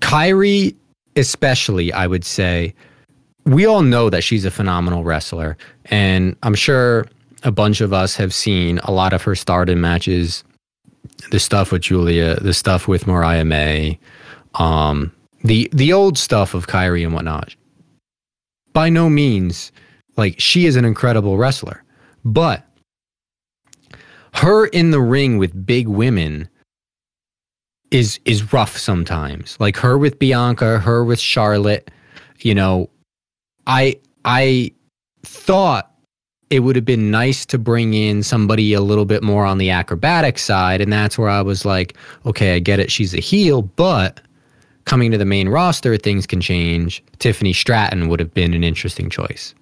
[0.00, 0.76] Kairi,
[1.16, 2.74] especially, I would say,
[3.46, 5.56] we all know that she's a phenomenal wrestler.
[5.86, 7.06] And I'm sure
[7.42, 10.44] a bunch of us have seen a lot of her stardom matches,
[11.30, 13.98] the stuff with Giulia, the stuff with Mariah May,
[14.56, 15.10] um,
[15.42, 17.54] the the old stuff of Kairi and whatnot.
[18.72, 19.72] By no means,
[20.16, 21.82] like she is an incredible wrestler,
[22.24, 22.64] but
[24.34, 26.48] her in the ring with big women
[27.90, 29.56] is is rough sometimes.
[29.58, 31.90] Like her with Bianca, her with Charlotte.
[32.40, 32.90] You know,
[33.66, 34.72] I I
[35.22, 35.92] thought
[36.50, 39.70] it would have been nice to bring in somebody a little bit more on the
[39.70, 40.80] acrobatic side.
[40.80, 42.90] And that's where I was like, okay, I get it.
[42.90, 44.20] She's a heel, but
[44.88, 47.04] coming to the main roster, things can change.
[47.18, 49.54] Tiffany Stratton would have been an interesting choice.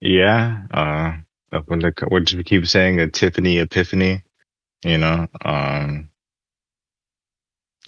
[0.00, 0.62] Yeah.
[0.70, 1.16] Uh,
[1.66, 4.22] when the, what you keep saying, a Tiffany epiphany,
[4.84, 6.08] you know, um,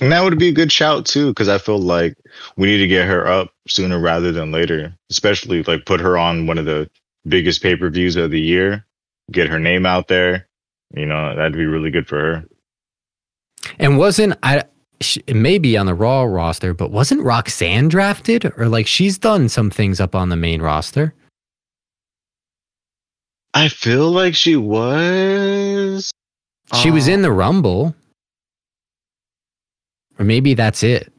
[0.00, 2.16] and that would be a good shout too, because I feel like
[2.56, 6.46] we need to get her up sooner rather than later, especially like put her on
[6.46, 6.90] one of the
[7.28, 8.84] biggest pay per views of the year,
[9.30, 10.48] get her name out there.
[10.94, 12.44] You know, that'd be really good for her.
[13.78, 14.64] And wasn't I?
[15.26, 19.48] It may be on the Raw roster, but wasn't Roxanne drafted, or like she's done
[19.48, 21.14] some things up on the main roster?
[23.54, 26.10] I feel like she was.
[26.80, 27.94] She uh, was in the Rumble,
[30.18, 31.12] or maybe that's it.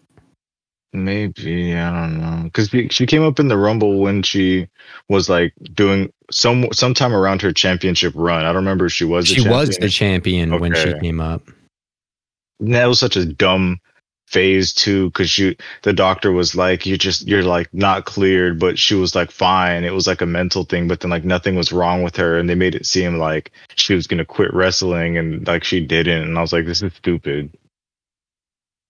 [0.95, 4.67] Maybe I don't know because she came up in the Rumble when she
[5.09, 8.45] was like doing some sometime around her championship run.
[8.45, 9.27] I don't remember if she was.
[9.27, 9.57] she champion.
[9.57, 10.61] was the champion okay.
[10.61, 11.41] when she came up.
[12.71, 13.79] That was such a dumb
[14.27, 18.79] phase too because she the doctor was like you just you're like not cleared but
[18.79, 21.71] she was like fine it was like a mental thing but then like nothing was
[21.71, 25.45] wrong with her and they made it seem like she was gonna quit wrestling and
[25.45, 27.55] like she didn't and i was like this is stupid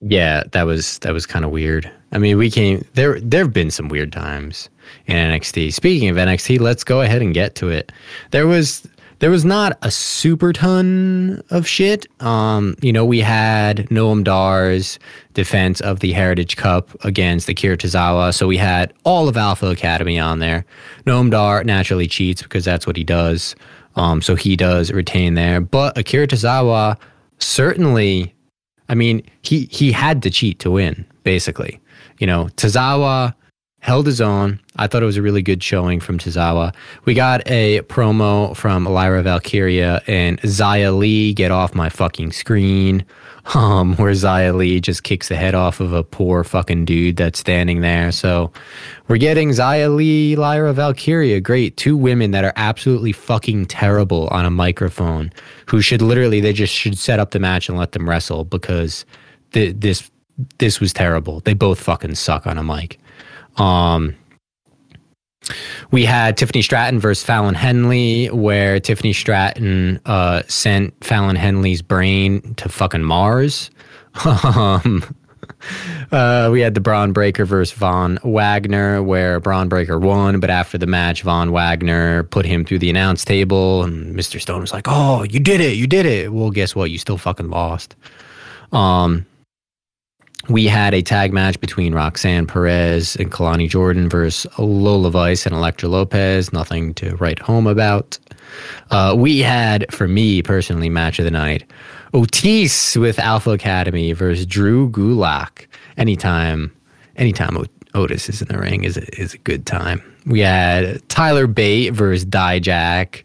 [0.05, 1.89] yeah, that was that was kind of weird.
[2.11, 3.21] I mean, we came there.
[3.21, 4.69] There have been some weird times
[5.05, 5.73] in NXT.
[5.73, 7.91] Speaking of NXT, let's go ahead and get to it.
[8.31, 8.85] There was
[9.23, 12.05] there was not a super ton of shit.
[12.21, 14.99] Um, you know, we had Noam Dar's
[15.33, 20.19] defense of the Heritage Cup against Akira Tozawa, so we had all of Alpha Academy
[20.19, 20.65] on there.
[21.05, 23.55] Noam Dar naturally cheats because that's what he does.
[23.95, 26.97] Um, so he does retain there, but Akira Tozawa
[27.39, 28.35] certainly
[28.89, 31.79] I mean, he he had to cheat to win, basically.
[32.19, 33.35] You know, Tozawa
[33.83, 34.61] held his own.
[34.77, 36.73] I thought it was a really good showing from Tozawa.
[37.03, 43.05] We got a promo from Lyra Valkyria and Xia Li, get off my fucking screen.
[43.55, 47.37] Um, where Xia Li just kicks the head off of a poor fucking dude that's
[47.37, 48.13] standing there.
[48.13, 48.53] So
[49.09, 51.41] we're getting Xia Li, Lyra Valkyria.
[51.41, 51.75] Great.
[51.75, 55.29] Two women that are absolutely fucking terrible on a microphone
[55.65, 59.03] who should literally, they just should set up the match and let them wrestle because
[59.51, 60.09] th- this,
[60.59, 61.41] this was terrible.
[61.41, 62.97] They both fucking suck on a mic.
[63.57, 64.15] Um,
[65.91, 72.55] we had Tiffany Stratton versus Fallon Henley, where Tiffany Stratton uh, sent Fallon Henley's brain
[72.55, 73.69] to fucking Mars.
[74.25, 75.03] um,
[76.11, 80.77] uh, we had the Bron Breakker versus Von Wagner, where Bron Breakker won, but after
[80.77, 84.39] the match, Von Wagner put him through the announce table, and Mr.
[84.39, 85.75] Stone was like, "Oh, you did it!
[85.75, 86.91] You did it!" Well, guess what?
[86.91, 87.95] You still fucking lost.
[88.71, 89.25] Um,
[90.49, 95.55] we had a tag match between Roxanne Perez and Kelani Jordan versus Lola Vice and
[95.55, 96.51] Elektra Lopez.
[96.51, 98.19] Nothing to write home about.
[98.91, 101.63] Uh, we had, for me personally, match of the night
[102.13, 105.65] Otis with Alpha Academy versus Drew Gulak.
[105.97, 106.75] Anytime,
[107.15, 107.57] anytime
[107.95, 110.01] Otis is in the ring is a, is a good time.
[110.25, 113.23] We had Tyler Bate versus Dijak.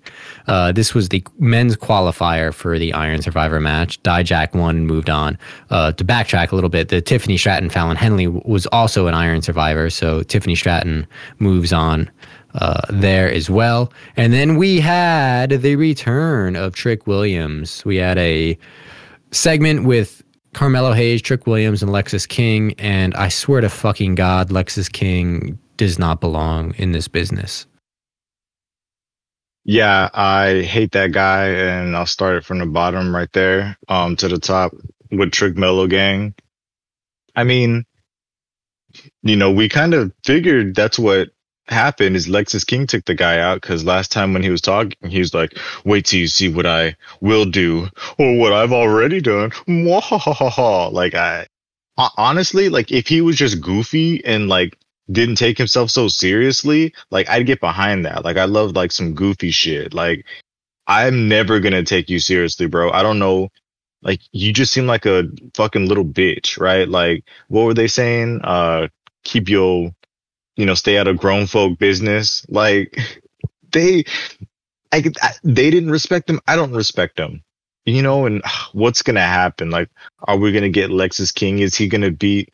[0.49, 4.03] Uh, this was the men's qualifier for the Iron Survivor match.
[4.03, 5.39] Dijak won and moved on.
[5.71, 9.43] Uh, to backtrack a little bit, the Tiffany Stratton Fallon Henley was also an Iron
[9.43, 11.07] Survivor, so Tiffany Stratton
[11.39, 12.11] moves on
[12.55, 13.93] uh, there as well.
[14.17, 17.85] And then we had the return of Trick Williams.
[17.85, 18.59] We had a
[19.31, 20.23] segment with
[20.55, 22.75] Carmelo Hayes, Trick Williams, and Lexis King.
[22.79, 27.67] And I swear to fucking God, Lexis King does not belong in this business.
[29.71, 34.17] Yeah, I hate that guy, and I'll start it from the bottom right there um,
[34.17, 34.73] to the top
[35.11, 36.33] with Trick Melo Gang.
[37.37, 37.85] I mean,
[39.23, 41.29] you know, we kind of figured that's what
[41.67, 45.11] happened is Lexis King took the guy out because last time when he was talking,
[45.11, 47.89] he was like, "Wait till you see what I will do
[48.19, 49.53] or what I've already done."
[50.95, 51.47] Like I
[52.17, 54.79] honestly, like if he was just goofy and like
[55.11, 58.25] didn't take himself so seriously, like I'd get behind that.
[58.25, 59.95] Like I love like some goofy shit.
[59.95, 60.27] Like
[60.87, 62.91] I'm never gonna take you seriously, bro.
[62.91, 63.51] I don't know.
[64.03, 66.89] Like you just seem like a fucking little bitch, right?
[66.89, 68.41] Like what were they saying?
[68.45, 68.89] Uh,
[69.25, 69.93] keep your
[70.59, 72.45] you know, stay out of grown folk business.
[72.51, 72.99] Like
[73.73, 74.05] they,
[74.93, 76.41] I, I they didn't respect them.
[76.47, 77.43] I don't respect them.
[77.87, 78.43] You know, and
[78.73, 79.71] what's gonna happen?
[79.71, 79.89] Like,
[80.25, 81.61] are we gonna get Lexis King?
[81.61, 82.53] Is he gonna beat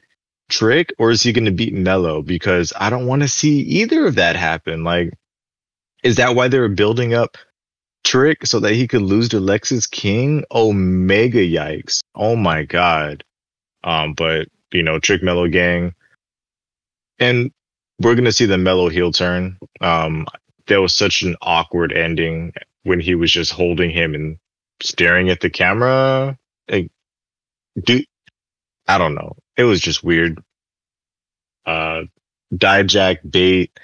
[0.49, 2.23] Trick or is he gonna beat Melo?
[2.23, 4.85] Because I don't want to see either of that happen.
[4.85, 5.13] Like,
[6.03, 7.37] is that why they're building up
[8.05, 10.45] Trick so that he could lose to Lexis King?
[10.51, 12.01] Oh, yikes!
[12.15, 13.25] Oh my god.
[13.83, 15.95] Um, but you know, Trick Melo Gang,
[17.19, 17.51] and
[18.01, 19.59] we're gonna see the Melo heel turn.
[19.81, 20.27] Um,
[20.67, 24.39] there was such an awkward ending when he was just holding him and
[24.81, 26.39] staring at the camera.
[26.71, 26.91] Like,
[27.83, 28.03] do
[28.87, 29.37] I don't know.
[29.57, 30.43] It was just weird.
[31.65, 32.03] Uh,
[32.53, 33.79] Dijak bait.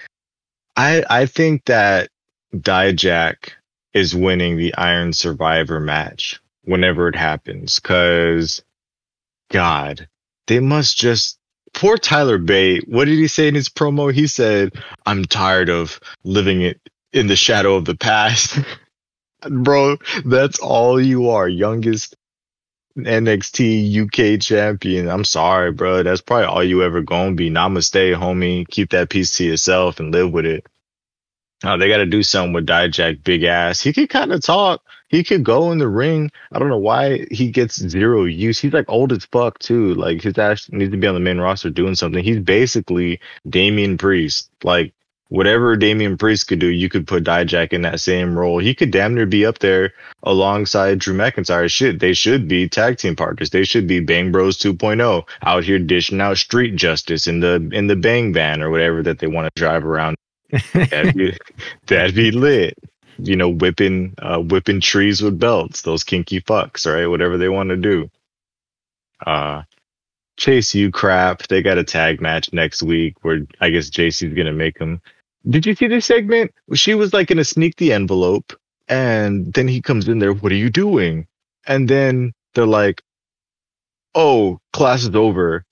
[0.77, 2.11] I I think that
[2.55, 3.53] Dijak
[3.95, 8.62] is winning the Iron Survivor match whenever it happens, cause
[9.51, 10.09] God,
[10.47, 11.39] they must just
[11.75, 12.89] poor Tyler Bate.
[12.89, 14.12] What did he say in his promo?
[14.12, 14.75] He said,
[15.07, 16.81] "I'm tired of living it
[17.12, 18.59] in the shadow of the past."
[19.49, 22.14] Bro, that's all you are, youngest
[23.05, 25.09] NXT UK champion.
[25.09, 26.03] I'm sorry, bro.
[26.03, 27.51] That's probably all you ever gonna be.
[27.51, 28.69] Namaste, homie.
[28.69, 30.67] Keep that piece to yourself and live with it.
[31.63, 33.83] Oh, they got to do something with Dijak, big ass.
[33.83, 34.83] He could kind of talk.
[35.09, 36.31] He could go in the ring.
[36.53, 38.59] I don't know why he gets zero use.
[38.59, 39.95] He's like old as fuck too.
[39.95, 42.25] Like his ass needs to be on the main roster doing something.
[42.25, 44.51] He's basically Damian Priest.
[44.63, 44.95] Like
[45.31, 48.59] whatever Damian Priest could do, you could put Dijak in that same role.
[48.59, 51.70] He could damn near be up there alongside Drew McIntyre.
[51.70, 53.51] Shit, they should be tag team partners.
[53.51, 57.87] They should be Bang Bros 2.0 out here dishing out street justice in the in
[57.87, 60.16] the Bang Van or whatever that they want to drive around
[60.74, 61.37] that'd, be,
[61.87, 62.76] that'd be lit.
[63.18, 65.83] You know, whipping uh, whipping trees with belts.
[65.83, 67.07] Those kinky fucks, right?
[67.07, 68.11] Whatever they want to do.
[69.26, 69.62] Uh,
[70.39, 71.47] Chase U crap.
[71.49, 75.03] They got a tag match next week where I guess JC's gonna make them.
[75.49, 76.53] Did you see this segment?
[76.74, 78.53] She was like gonna sneak the envelope,
[78.88, 80.32] and then he comes in there.
[80.32, 81.26] What are you doing?
[81.66, 83.03] And then they're like,
[84.14, 85.64] "Oh, class is over.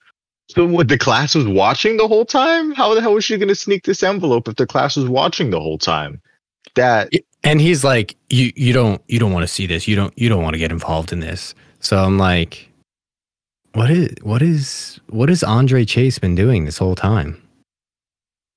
[0.50, 2.72] So what the class was watching the whole time?
[2.72, 5.50] How the hell was she going to sneak this envelope if the class was watching
[5.50, 6.22] the whole time?
[6.74, 7.12] That
[7.44, 9.86] and he's like, you you don't you don't want to see this.
[9.86, 11.54] You don't you don't want to get involved in this.
[11.80, 12.70] So I'm like,
[13.74, 17.42] what is what is what has Andre Chase been doing this whole time?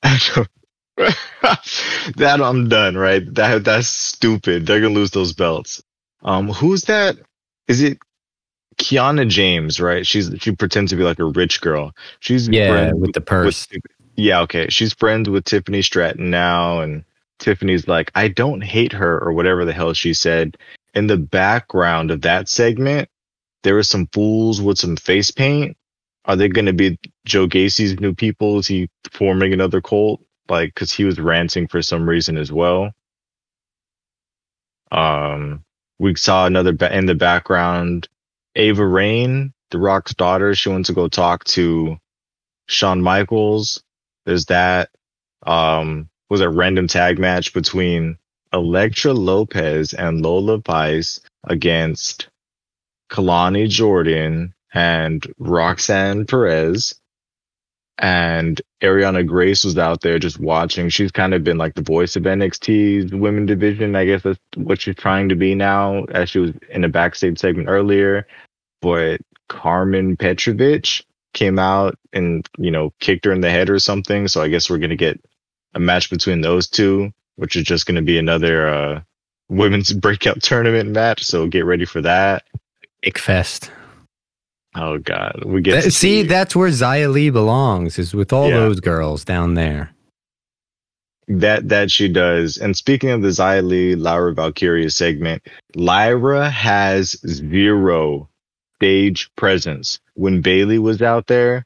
[2.17, 3.21] that I'm done, right?
[3.33, 4.65] That that's stupid.
[4.65, 5.81] They're gonna lose those belts.
[6.23, 7.17] Um, who's that?
[7.67, 7.99] Is it
[8.77, 10.05] Kiana James, right?
[10.05, 11.93] She's she pretends to be like a rich girl.
[12.19, 13.67] She's yeah with the purse.
[13.71, 13.81] With,
[14.15, 14.67] yeah, okay.
[14.69, 17.03] She's friends with Tiffany Stratton now, and
[17.39, 20.57] Tiffany's like, I don't hate her or whatever the hell she said.
[20.93, 23.09] In the background of that segment,
[23.63, 25.77] there were some fools with some face paint.
[26.25, 28.59] Are they going to be Joe Gacy's new people?
[28.59, 30.21] Is he forming another cult?
[30.51, 32.91] Like, because he was ranting for some reason as well.
[34.91, 35.63] Um,
[35.97, 38.09] we saw another ba- in the background
[38.55, 41.97] Ava Raine, The Rock's daughter, she wants to go talk to
[42.67, 43.81] Shawn Michaels.
[44.25, 44.89] There's that.
[45.43, 48.17] Um, was a random tag match between
[48.53, 52.29] Elektra Lopez and Lola Vice against
[53.11, 56.95] Kelani Jordan and Roxanne Perez.
[58.01, 60.89] And Arianna Grace was out there just watching.
[60.89, 63.95] She's kind of been like the voice of NXT's women division.
[63.95, 67.37] I guess that's what she's trying to be now, as she was in a backstage
[67.37, 68.25] segment earlier.
[68.81, 74.27] But Karmen Petrovic came out and, you know, kicked her in the head or something.
[74.27, 75.23] So I guess we're going to get
[75.75, 79.01] a match between those two, which is just going to be another uh,
[79.47, 81.23] women's breakout tournament match.
[81.23, 82.45] So get ready for that.
[83.05, 83.69] Ickfest.
[84.75, 87.99] Oh God, we get that, see, see that's where Xia Li belongs.
[87.99, 88.57] Is with all yeah.
[88.57, 89.91] those girls down there.
[91.27, 92.57] That that she does.
[92.57, 95.43] And speaking of the Xia Li Lyra Valkyria segment,
[95.75, 98.29] Lyra has zero
[98.75, 99.99] stage presence.
[100.13, 101.65] When Bayley was out there,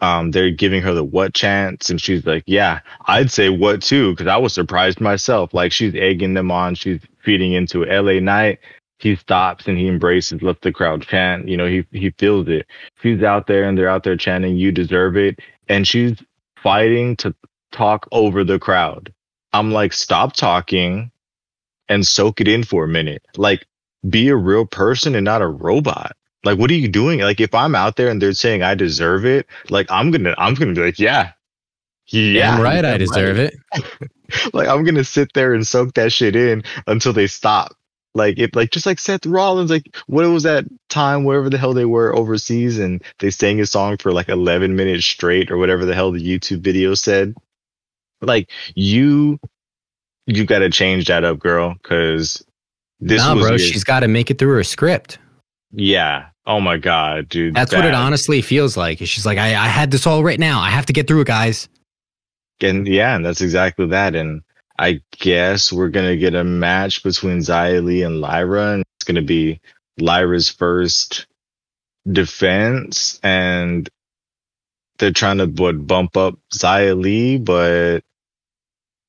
[0.00, 4.12] um, they're giving her the what chance, and she's like, "Yeah, I'd say what too,"
[4.12, 5.52] because I was surprised myself.
[5.52, 8.60] Like she's egging them on, she's feeding into LA Knight
[8.98, 11.48] he stops and he embraces, lets the crowd chant.
[11.48, 12.66] You know, he he feels it.
[13.00, 15.38] She's out there and they're out there chanting, "You deserve it,"
[15.68, 16.20] and she's
[16.62, 17.34] fighting to
[17.72, 19.12] talk over the crowd.
[19.52, 21.10] I'm like, stop talking
[21.88, 23.22] and soak it in for a minute.
[23.36, 23.66] Like,
[24.08, 26.16] be a real person and not a robot.
[26.44, 27.20] Like, what are you doing?
[27.20, 30.54] Like, if I'm out there and they're saying I deserve it, like I'm gonna, I'm
[30.54, 31.32] gonna be like, yeah,
[32.06, 32.84] yeah, I'm right.
[32.84, 33.52] I deserve right.
[33.72, 34.54] it.
[34.54, 37.76] like, I'm gonna sit there and soak that shit in until they stop
[38.18, 41.72] like if like just like Seth Rollins, like what was that time wherever the hell
[41.72, 45.86] they were overseas and they sang a song for like eleven minutes straight or whatever
[45.86, 47.34] the hell the YouTube video said.
[48.20, 49.38] Like you
[50.26, 52.44] you gotta change that up, girl, because
[53.00, 55.18] this nah, bro, she's gotta make it through her script.
[55.72, 56.26] Yeah.
[56.46, 57.54] Oh my god, dude.
[57.54, 58.98] That's what it honestly feels like.
[59.00, 60.60] She's like, I, I had this all right now.
[60.60, 61.68] I have to get through it, guys.
[62.60, 64.14] And yeah, and that's exactly that.
[64.14, 64.42] And
[64.78, 69.60] I guess we're gonna get a match between Li and Lyra, and it's gonna be
[69.98, 71.26] Lyra's first
[72.10, 73.88] defense, and
[74.98, 78.00] they're trying to what, bump up Li, but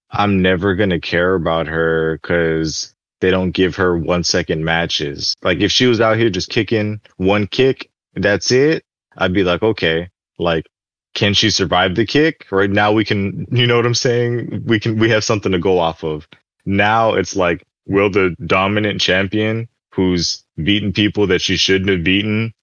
[0.09, 5.35] I'm never gonna care about her because they don't give her one second matches.
[5.43, 8.83] Like if she was out here just kicking one kick, that's it.
[9.17, 10.65] I'd be like, okay, like
[11.13, 12.45] can she survive the kick?
[12.51, 14.63] Right now we can, you know what I'm saying?
[14.65, 16.27] We can, we have something to go off of.
[16.65, 22.53] Now it's like, will the dominant champion who's beaten people that she shouldn't have beaten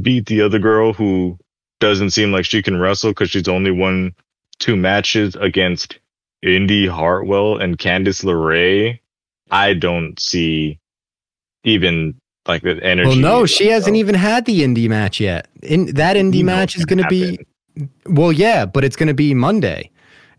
[0.00, 1.38] beat the other girl who
[1.80, 4.14] doesn't seem like she can wrestle because she's only won
[4.58, 5.98] two matches against
[6.42, 9.00] Indi Hartwell and Candice LeRae?
[9.50, 10.78] I don't see
[11.64, 13.08] even like the energy.
[13.08, 15.48] Well, no, she hasn't even had the indie match yet.
[15.62, 17.38] In that indie you match is going to be
[18.06, 19.90] well, yeah, but it's going to be Monday.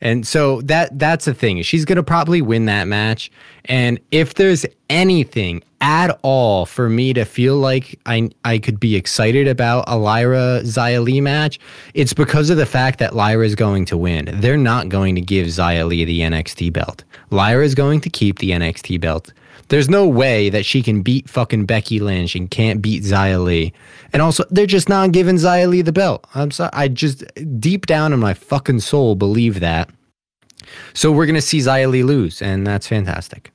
[0.02, 1.62] And so that that's the thing.
[1.62, 3.30] She's gonna probably win that match.
[3.66, 8.96] And if there's anything at all for me to feel like I I could be
[8.96, 11.60] excited about a Lyra Xia Li match,
[11.94, 14.30] it's because of the fact that Lyra is going to win.
[14.36, 17.04] They're not going to give Xia Li the NXT belt.
[17.30, 19.34] Lyra is going to keep the NXT belt.
[19.70, 23.72] There's no way that she can beat fucking Becky Lynch and can't beat Xia Li.
[24.12, 26.26] And also, they're just not giving Xia Li the belt.
[26.34, 26.72] I'm sorry.
[26.74, 27.24] I just
[27.60, 29.90] deep down in my fucking soul believe that.
[30.94, 33.52] So we're gonna see Xia Li lose, and that's fantastic.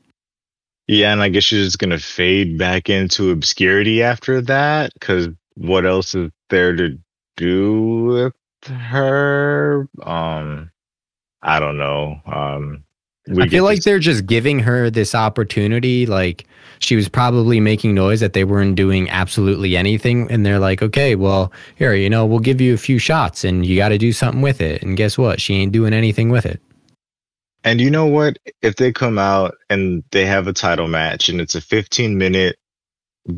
[0.86, 4.92] Yeah, and I guess she's just gonna fade back into obscurity after that.
[4.94, 6.98] Because what else is there to
[7.36, 9.88] do with her?
[10.02, 10.70] Um,
[11.42, 12.20] I don't know.
[12.24, 12.84] Um,
[13.28, 16.06] I feel like they're just giving her this opportunity.
[16.06, 16.46] Like
[16.78, 21.14] she was probably making noise that they weren't doing absolutely anything, and they're like, "Okay,
[21.14, 24.12] well, here, you know, we'll give you a few shots, and you got to do
[24.12, 25.40] something with it." And guess what?
[25.40, 26.60] She ain't doing anything with it.
[27.64, 28.36] And you know what?
[28.60, 32.58] If they come out and they have a title match and it's a 15 minute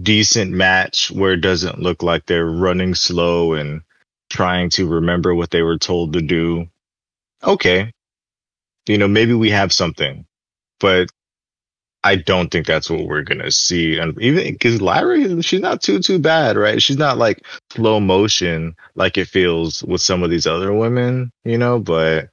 [0.02, 3.82] decent match where it doesn't look like they're running slow and
[4.30, 6.66] trying to remember what they were told to do,
[7.44, 7.92] okay.
[8.86, 10.24] You know, maybe we have something,
[10.80, 11.08] but
[12.06, 13.98] I don't think that's what we're gonna see.
[13.98, 16.80] And even because Lyra, she's not too too bad, right?
[16.80, 21.58] She's not like slow motion like it feels with some of these other women, you
[21.58, 21.80] know.
[21.80, 22.28] But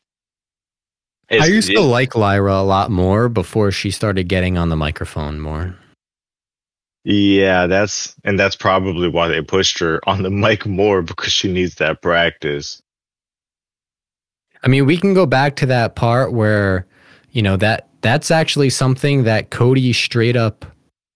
[1.32, 5.40] I used to like Lyra a lot more before she started getting on the microphone
[5.40, 5.76] more.
[7.04, 11.52] Yeah, that's and that's probably why they pushed her on the mic more because she
[11.52, 12.80] needs that practice.
[14.64, 16.86] I mean, we can go back to that part where,
[17.32, 20.66] you know, that that's actually something that Cody straight up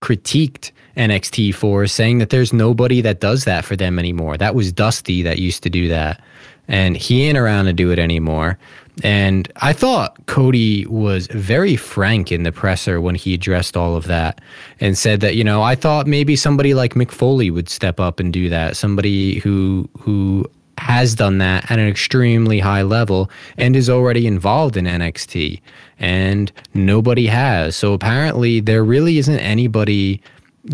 [0.01, 4.37] critiqued NXT for, saying that there's nobody that does that for them anymore.
[4.37, 6.21] That was Dusty that used to do that.
[6.67, 8.57] And he ain't around to do it anymore.
[9.03, 14.05] And I thought Cody was very frank in the presser when he addressed all of
[14.07, 14.41] that
[14.79, 18.19] and said that, you know, I thought maybe somebody like Mick Foley would step up
[18.19, 18.75] and do that.
[18.75, 20.45] Somebody who who
[20.77, 25.59] has done that at an extremely high level and is already involved in NXT.
[25.99, 27.75] And nobody has.
[27.75, 30.21] So apparently there really isn't anybody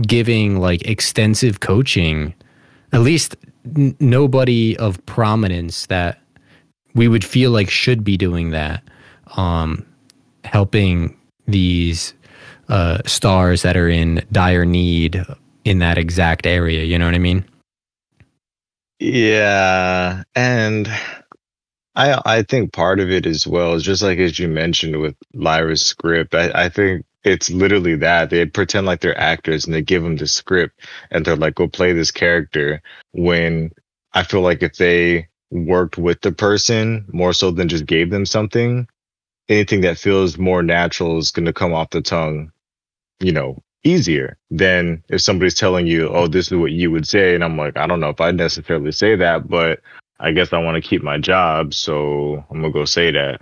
[0.01, 2.33] giving like extensive coaching,
[2.91, 3.35] at least
[3.77, 6.19] n- nobody of prominence that
[6.95, 8.83] we would feel like should be doing that,
[9.37, 9.85] um,
[10.43, 12.13] helping these
[12.69, 15.23] uh, stars that are in dire need
[15.65, 16.83] in that exact area.
[16.83, 17.45] You know what I mean?
[19.03, 20.87] Yeah, and
[21.95, 25.15] I I think part of it as well is just like as you mentioned with
[25.33, 26.33] Lyra's script.
[26.35, 30.15] I, I think it's literally that they pretend like they're actors and they give them
[30.17, 30.79] the script
[31.11, 32.81] and they're like, "Go play this character."
[33.11, 33.71] When
[34.13, 38.25] I feel like if they worked with the person more so than just gave them
[38.25, 38.87] something,
[39.49, 42.51] anything that feels more natural is going to come off the tongue,
[43.19, 47.35] you know, easier than if somebody's telling you, oh, this is what you would say.
[47.35, 49.79] And I'm like, I don't know if I'd necessarily say that, but
[50.19, 51.73] I guess I want to keep my job.
[51.73, 53.41] So I'm going to go say that.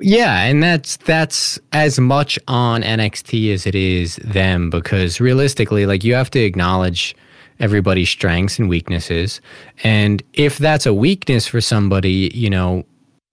[0.00, 6.04] Yeah, and that's that's as much on NXT as it is them because realistically, like
[6.04, 7.16] you have to acknowledge
[7.58, 9.40] everybody's strengths and weaknesses.
[9.82, 12.84] And if that's a weakness for somebody, you know,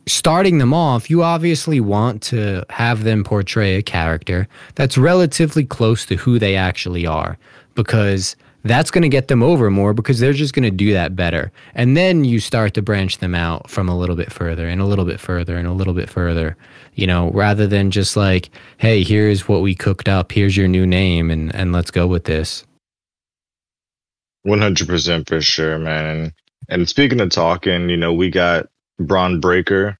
[0.07, 6.05] starting them off, you obviously want to have them portray a character that's relatively close
[6.05, 7.37] to who they actually are
[7.73, 11.15] because that's going to get them over more because they're just going to do that
[11.15, 11.51] better.
[11.75, 14.85] And then you start to branch them out from a little bit further and a
[14.85, 16.57] little bit further and a little bit further,
[16.95, 20.87] you know, rather than just like, hey, here's what we cooked up, here's your new
[20.87, 22.65] name, and, and let's go with this.
[24.43, 26.33] One hundred percent for sure, man.
[26.67, 28.67] And speaking of talking, you know, we got
[28.99, 29.97] Bron Breakker,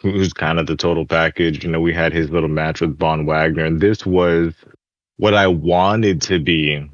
[0.00, 1.64] who's kind of the total package.
[1.64, 4.54] You know, we had his little match with Von Wagner, and this was
[5.16, 6.88] what I wanted to be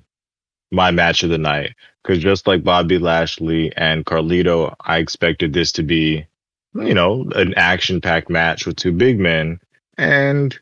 [0.70, 1.74] my match of the night.
[2.02, 6.26] Because just like Bobby Lashley and Carlito, I expected this to be,
[6.74, 9.60] you know, an action packed match with two big men.
[9.96, 10.58] And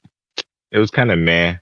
[0.71, 1.57] it was kind of meh.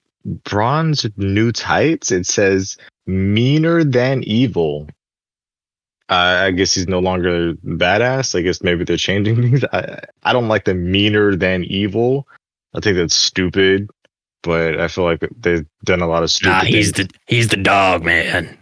[0.45, 2.77] Bron's new tights, it says
[3.07, 4.89] meaner than evil.
[6.11, 8.37] Uh, I guess he's no longer badass.
[8.37, 9.65] I guess maybe they're changing things.
[9.73, 12.27] I, I don't like the meaner than evil.
[12.75, 13.89] I think that's stupid,
[14.43, 16.53] but I feel like they've done a lot of stupid.
[16.53, 17.09] Nah, he's things.
[17.09, 18.57] the he's the dog man.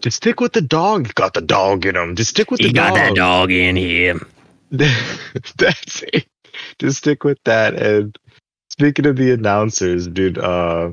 [0.00, 1.06] Just stick with the dog.
[1.06, 2.16] He's got the dog in him.
[2.16, 2.84] Just stick with he the dog.
[2.84, 4.26] He got that dog in him.
[4.70, 6.26] that's it.
[6.78, 7.74] Just stick with that.
[7.74, 8.14] And
[8.68, 10.92] speaking of the announcers, dude, uh,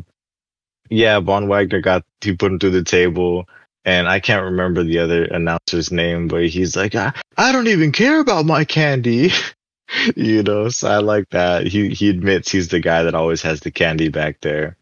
[0.90, 3.48] yeah, Von Wagner got he put him through the table,
[3.86, 7.92] and I can't remember the other announcer's name, but he's like, I, I don't even
[7.92, 9.32] care about my candy.
[10.16, 11.68] you know, so I like that.
[11.68, 14.78] He he admits he's the guy that always has the candy back there.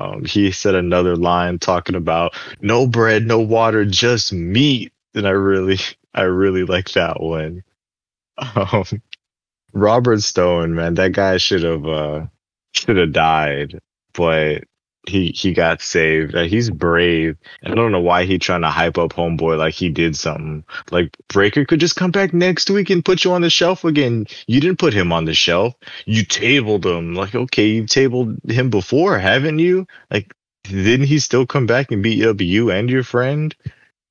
[0.00, 5.30] Um, he said another line talking about no bread, no water, just meat, and I
[5.30, 5.78] really,
[6.14, 7.64] I really like that one.
[8.54, 8.84] Um,
[9.72, 12.26] Robert Stone, man, that guy should have uh,
[12.72, 13.80] should have died,
[14.12, 14.64] but
[15.08, 16.34] he he got saved.
[16.36, 17.36] He's brave.
[17.62, 20.64] And I don't know why he trying to hype up homeboy like he did something.
[20.90, 24.26] Like Breakker could just come back next week and put you on the shelf again.
[24.46, 25.74] You didn't put him on the shelf.
[26.06, 27.14] You tabled him.
[27.14, 29.86] Like okay, you tabled him before, haven't you?
[30.10, 30.34] Like
[30.64, 33.54] didn't he still come back and beat up you and your friend?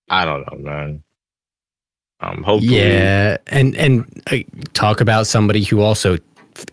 [0.09, 1.03] I don't know, man.
[2.19, 4.37] Um, hopefully, yeah, and and uh,
[4.73, 6.17] talk about somebody who also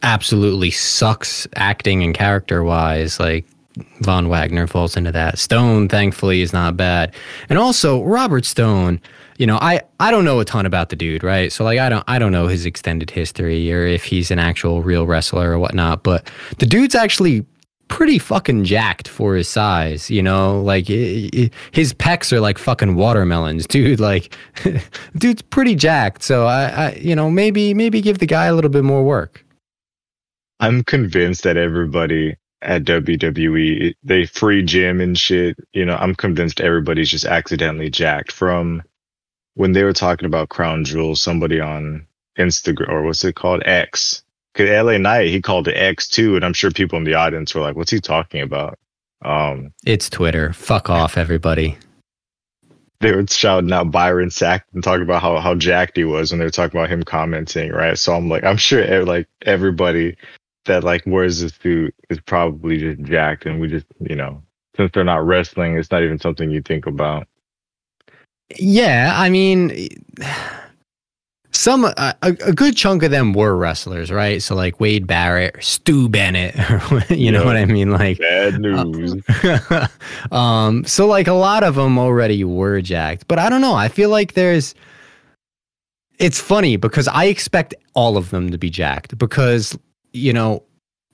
[0.02, 3.20] absolutely sucks acting and character wise.
[3.20, 3.44] Like
[4.00, 5.38] Von Wagner falls into that.
[5.38, 7.14] Stone, thankfully, is not bad.
[7.48, 9.00] And also Robert Stone,
[9.38, 11.50] you know, I, I don't know a ton about the dude, right?
[11.52, 14.82] So like I don't I don't know his extended history or if he's an actual
[14.82, 17.44] real wrestler or whatnot, but the dude's actually
[17.88, 20.60] pretty fucking jacked for his size, you know?
[20.62, 24.00] Like his pecs are like fucking watermelons, dude.
[24.00, 24.36] Like
[25.18, 26.22] dude's pretty jacked.
[26.22, 29.44] So I, I you know, maybe maybe give the guy a little bit more work.
[30.60, 33.94] I'm convinced that everybody at WWE.
[34.02, 35.56] They free gym and shit.
[35.72, 38.82] You know, I'm convinced everybody's just accidentally jacked from
[39.54, 42.06] when they were talking about Crown Jewel, somebody on
[42.38, 43.62] Instagram or what's it called?
[43.64, 44.22] X.
[44.54, 46.36] Cause LA Knight, he called it X too.
[46.36, 48.78] And I'm sure people in the audience were like, what's he talking about?
[49.24, 50.52] Um, it's Twitter.
[50.52, 51.76] Fuck off, everybody.
[53.00, 56.38] They were shouting out Byron Sack and talking about how, how jacked he was when
[56.38, 57.98] they were talking about him commenting, right?
[57.98, 60.16] So I'm like, I'm sure like everybody
[60.64, 64.42] that like wears the suit is probably just jacked, and we just you know
[64.76, 67.26] since they're not wrestling, it's not even something you think about.
[68.58, 69.88] Yeah, I mean,
[71.54, 74.42] some a, a good chunk of them were wrestlers, right?
[74.42, 76.54] So like Wade Barrett, Stu Bennett,
[77.10, 77.90] you know what I mean?
[77.90, 79.22] Like bad news.
[79.42, 79.86] Uh,
[80.32, 83.74] um, so like a lot of them already were jacked, but I don't know.
[83.74, 84.74] I feel like there's.
[86.18, 89.76] It's funny because I expect all of them to be jacked because
[90.14, 90.62] you know,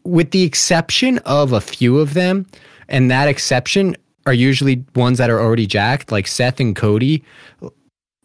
[0.05, 2.46] with the exception of a few of them,
[2.88, 3.96] and that exception
[4.26, 7.24] are usually ones that are already jacked, like Seth and Cody,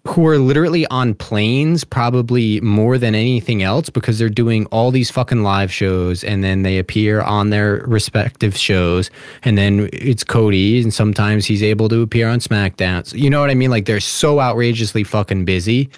[0.07, 5.09] who are literally on planes probably more than anything else because they're doing all these
[5.09, 9.09] fucking live shows and then they appear on their respective shows
[9.43, 13.07] and then it's Cody and sometimes he's able to appear on SmackDown.
[13.07, 13.71] So, you know what I mean?
[13.71, 15.89] Like they're so outrageously fucking busy.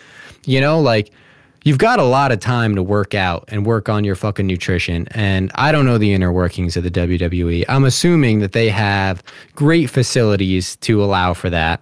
[0.46, 1.12] You know, like
[1.68, 5.06] you've got a lot of time to work out and work on your fucking nutrition.
[5.12, 7.66] And I don't know the inner workings of the WWE.
[7.68, 9.22] I'm assuming that they have
[9.54, 11.82] great facilities to allow for that.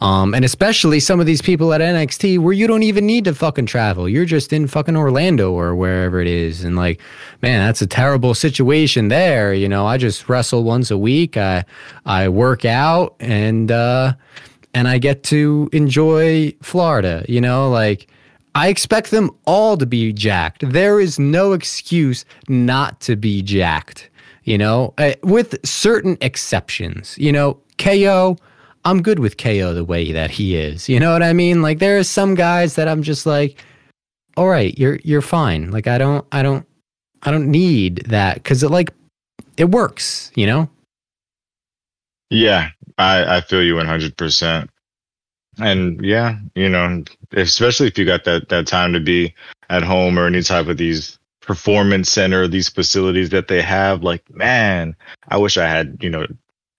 [0.00, 3.34] Um, and especially some of these people at NXT where you don't even need to
[3.34, 4.08] fucking travel.
[4.08, 6.64] You're just in fucking Orlando or wherever it is.
[6.64, 7.02] And like,
[7.42, 9.52] man, that's a terrible situation there.
[9.52, 11.36] You know, I just wrestle once a week.
[11.36, 11.66] I
[12.06, 14.14] I work out and uh
[14.72, 18.09] and I get to enjoy Florida, you know, like
[18.54, 20.68] I expect them all to be jacked.
[20.68, 24.10] There is no excuse not to be jacked,
[24.44, 27.16] you know, uh, with certain exceptions.
[27.16, 28.36] You know, KO,
[28.84, 30.88] I'm good with KO the way that he is.
[30.88, 31.62] You know what I mean?
[31.62, 33.62] Like there are some guys that I'm just like,
[34.36, 35.70] all right, you're you're fine.
[35.70, 36.66] Like I don't I don't
[37.22, 38.90] I don't need that cuz it like
[39.56, 40.68] it works, you know?
[42.30, 44.68] Yeah, I I feel you 100%.
[45.58, 49.34] And yeah, you know, especially if you got that that time to be
[49.68, 54.22] at home or any type of these performance center, these facilities that they have, like,
[54.30, 54.94] man,
[55.28, 56.26] I wish I had, you know,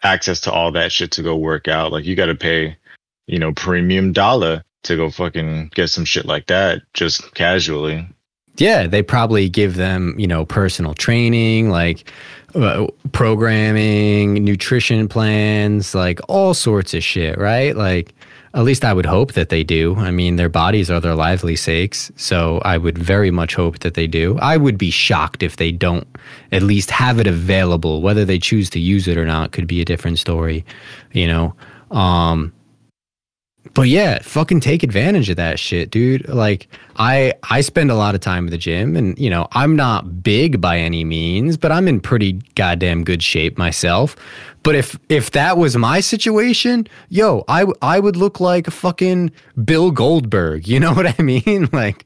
[0.03, 1.91] access to all that shit to go work out.
[1.91, 2.77] Like you gotta pay,
[3.27, 8.07] you know, premium dollar to go fucking get some shit like that just casually.
[8.57, 12.11] Yeah, they probably give them, you know, personal training, like
[12.55, 17.75] uh, programming, nutrition plans, like all sorts of shit, right?
[17.75, 18.13] Like
[18.53, 19.95] at least I would hope that they do.
[19.95, 22.11] I mean, their bodies are their lively sakes.
[22.17, 24.37] So I would very much hope that they do.
[24.39, 26.07] I would be shocked if they don't
[26.51, 28.01] at least have it available.
[28.01, 30.65] Whether they choose to use it or not could be a different story,
[31.13, 31.55] you know?
[31.91, 32.51] Um,
[33.73, 36.27] but yeah, fucking take advantage of that shit, dude.
[36.27, 36.67] Like
[36.97, 40.23] I I spend a lot of time at the gym and you know, I'm not
[40.23, 44.15] big by any means, but I'm in pretty goddamn good shape myself.
[44.63, 49.31] But if if that was my situation, yo, I I would look like a fucking
[49.63, 51.69] Bill Goldberg, you know what I mean?
[51.73, 52.05] like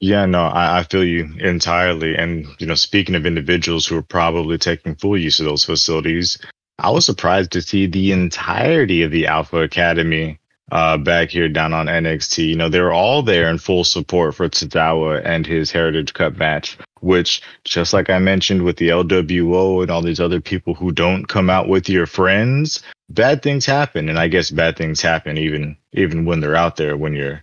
[0.00, 2.16] yeah, no, I, I feel you entirely.
[2.16, 6.38] And, you know, speaking of individuals who are probably taking full use of those facilities,
[6.78, 10.38] I was surprised to see the entirety of the Alpha Academy
[10.70, 12.46] uh, back here down on NXT.
[12.48, 16.36] You know, they were all there in full support for Tozawa and his Heritage Cup
[16.36, 20.92] match, which, just like I mentioned with the LWO and all these other people who
[20.92, 24.08] don't come out with your friends, bad things happen.
[24.08, 27.42] And I guess bad things happen even even when they're out there when you're,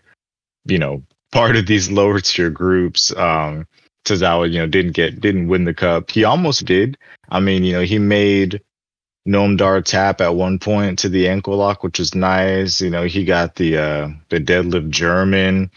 [0.65, 3.15] you know, part of these lower tier groups.
[3.15, 3.68] Um,
[4.06, 6.11] Tozawa, you know, didn't get didn't win the cup.
[6.11, 6.98] He almost did.
[7.30, 8.61] I mean, you know, he made
[9.27, 12.82] Noam Dar tap at one point to the ankle lock, which was nice.
[12.82, 15.72] You know, he got the uh the deadlift German.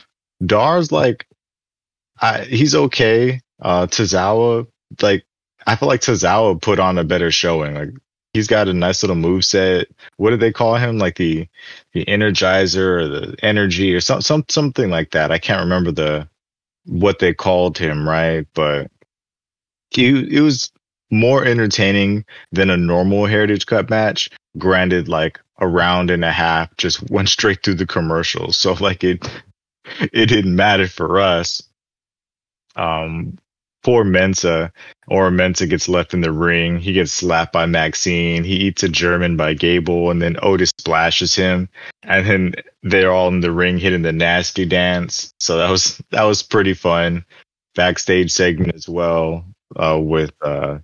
[0.44, 1.26] Dar's like
[2.20, 3.40] I, he's okay.
[3.60, 4.66] Uh Tozawa,
[5.02, 5.24] like
[5.66, 7.74] I feel like Tozawa put on a better showing.
[7.74, 7.90] Like
[8.32, 9.88] he's got a nice little move set.
[10.16, 10.98] What did they call him?
[10.98, 11.48] Like the
[11.92, 15.30] the energizer or the energy or some, some something like that.
[15.32, 16.28] I can't remember the
[16.86, 18.46] what they called him, right?
[18.54, 18.90] But
[19.90, 20.70] he it was
[21.10, 24.30] more entertaining than a normal Heritage Cup match.
[24.56, 28.56] Granted, like a round and a half just went straight through the commercials.
[28.56, 29.28] So like it
[30.12, 31.62] it didn't matter for us.
[32.76, 33.38] Um
[33.82, 34.70] poor Mensah
[35.08, 36.78] or Mensah gets left in the ring.
[36.78, 38.44] He gets slapped by Maxxine.
[38.44, 41.68] He eats a German by Gable and then Otis splashes him.
[42.02, 45.32] And then they're all in the ring hitting the nasty dance.
[45.40, 47.24] So that was that was pretty fun.
[47.74, 49.44] Backstage segment as well,
[49.76, 50.78] uh, with uh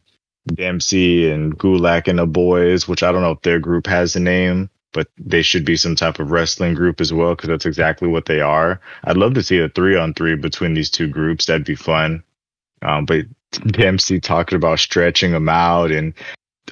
[0.47, 4.21] Dempsey and Gulak and the boys, which I don't know if their group has a
[4.21, 8.09] name, but they should be some type of wrestling group as well, because that's exactly
[8.09, 8.81] what they are.
[9.05, 11.47] I'd love to see a three on three between these two groups.
[11.47, 12.23] That'd be fun.
[12.85, 13.25] Um, but
[13.67, 16.15] Dempsey talking about stretching them out and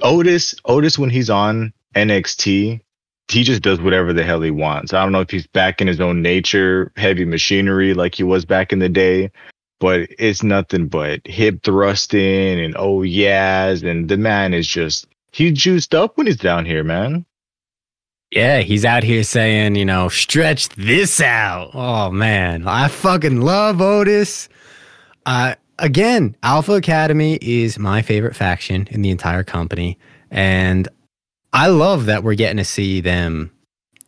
[0.01, 2.81] Otis, Otis, when he's on NXT,
[3.29, 4.93] he just does whatever the hell he wants.
[4.93, 8.45] I don't know if he's back in his own nature, heavy machinery like he was
[8.45, 9.31] back in the day,
[9.81, 15.53] but it's nothing but hip thrusting and oh yeahs, and the man is just he's
[15.53, 17.25] juiced up when he's down here, man.
[18.31, 21.71] Yeah, he's out here saying, you know, stretch this out.
[21.75, 24.49] Oh man, I fucking love Otis.
[25.25, 29.99] Uh again, Alpha Academy is my favorite faction in the entire company,
[30.31, 30.89] and
[31.53, 33.51] I love that we're getting to see them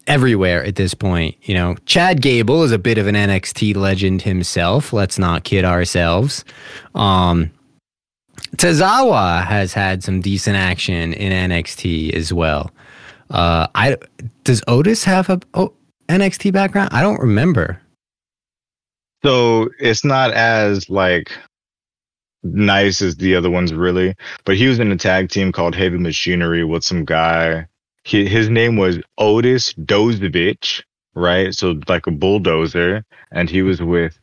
[0.07, 1.37] everywhere at this point.
[1.43, 4.93] You know, Chad Gable is a bit of an NXT legend himself.
[4.93, 6.45] Let's not kid ourselves.
[6.95, 7.51] Um,
[8.57, 12.71] Tozawa has had some decent action in NXT as well.
[13.31, 13.97] Uh, I
[14.45, 15.73] does Otis have a oh,
[16.09, 16.91] NXT background?
[16.93, 17.81] I don't remember.
[19.25, 21.33] So it's not as like
[22.45, 24.15] nice as the other ones really,
[24.45, 27.67] but he was in a tag team called Heavy Machinery with some guy.
[28.05, 30.83] He, his name was Otis Dozovic,
[31.15, 31.55] right?
[31.55, 34.19] So like a bulldozer, and he was with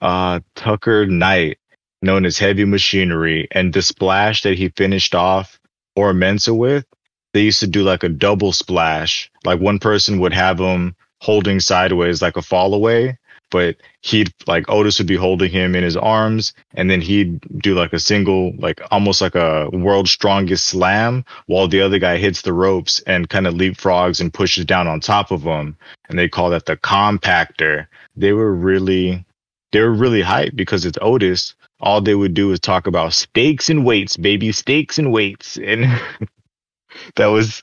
[0.00, 1.58] uh Tucker Knight,
[2.02, 5.58] known as Heavy Machinery, and the splash that he finished off
[5.96, 6.84] or Mensah with,
[7.32, 9.30] they used to do like a double splash.
[9.44, 13.18] Like one person would have him holding sideways like a fall away,
[13.52, 17.74] but he'd like Otis would be holding him in his arms and then he'd do
[17.74, 22.42] like a single, like almost like a world's strongest slam while the other guy hits
[22.42, 25.76] the ropes and kind of leapfrogs and pushes down on top of him.
[26.08, 27.86] And they call that the compactor.
[28.16, 29.24] They were really,
[29.70, 31.54] they were really hyped because it's Otis.
[31.78, 35.58] All they would do is talk about stakes and weights, baby, stakes and weights.
[35.58, 35.84] And
[37.16, 37.62] that was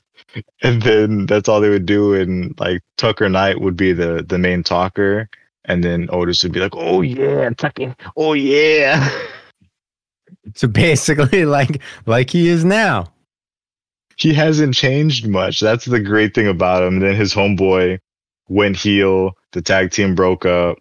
[0.62, 4.38] and then that's all they would do and like tucker knight would be the the
[4.38, 5.28] main talker
[5.64, 7.94] and then Otis would be like, "Oh yeah, tucking.
[8.16, 9.10] Oh yeah."
[10.54, 13.12] So basically, like like he is now.
[14.16, 15.60] He hasn't changed much.
[15.60, 16.98] That's the great thing about him.
[16.98, 17.98] then his homeboy
[18.48, 19.36] went heel.
[19.52, 20.78] The tag team broke up.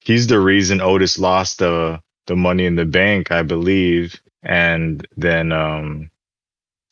[0.00, 4.20] He's the reason Otis lost the the money in the bank, I believe.
[4.42, 6.10] And then um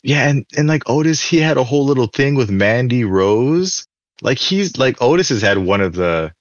[0.03, 3.86] yeah, and, and like Otis, he had a whole little thing with Mandy Rose.
[4.20, 6.32] Like he's like Otis has had one of the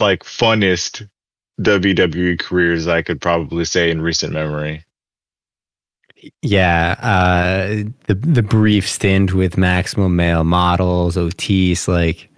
[0.00, 1.08] like funnest
[1.60, 4.84] WWE careers I could probably say in recent memory.
[6.42, 12.30] Yeah, uh, the the brief stint with Maximum Male Models, Otis, like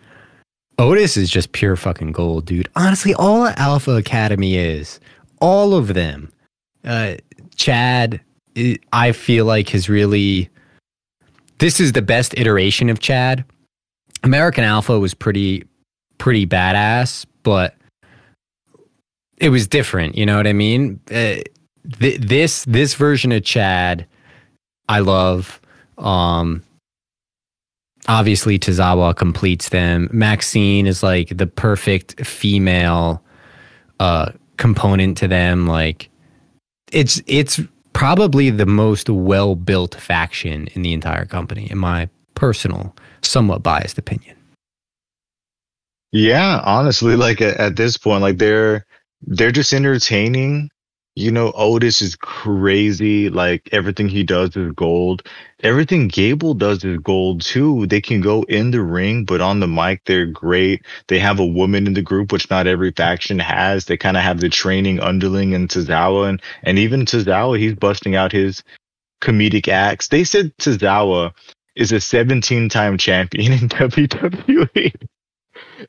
[0.78, 2.68] Otis is just pure fucking gold, dude.
[2.76, 5.00] Honestly, all Alpha Academy is,
[5.40, 6.30] all of them.
[6.84, 7.16] Uh,
[7.56, 8.20] Chad,
[8.92, 10.48] I feel like has really.
[11.58, 13.44] This is the best iteration of Chad.
[14.24, 15.64] American Alpha was pretty,
[16.18, 17.76] pretty badass, but
[19.38, 20.16] it was different.
[20.16, 21.00] You know what I mean?
[21.10, 21.42] Uh,
[21.98, 24.06] th- this this version of Chad,
[24.88, 25.60] I love.
[25.98, 26.62] Um,
[28.08, 30.08] obviously, Tozawa completes them.
[30.12, 33.22] Maxxine is like the perfect female
[34.00, 35.66] uh, component to them.
[35.66, 36.08] Like,
[36.92, 37.60] it's it's
[37.92, 43.98] probably the most well built faction in the entire company, in my personal, somewhat biased
[43.98, 44.36] opinion.
[46.12, 48.86] Yeah, honestly, like at, at this point, like they're
[49.22, 50.70] they're just entertaining.
[51.14, 53.28] You know, Otis is crazy.
[53.28, 55.22] Like everything he does is gold.
[55.62, 57.86] Everything Gable does is gold too.
[57.86, 60.86] They can go in the ring, but on the mic, they're great.
[61.08, 63.84] They have a woman in the group, which not every faction has.
[63.84, 68.16] They kind of have the training underling in Tozawa and, and even Tozawa, he's busting
[68.16, 68.62] out his
[69.22, 70.08] comedic acts.
[70.08, 71.32] They said Tozawa
[71.76, 74.94] is a 17 time champion in WWE.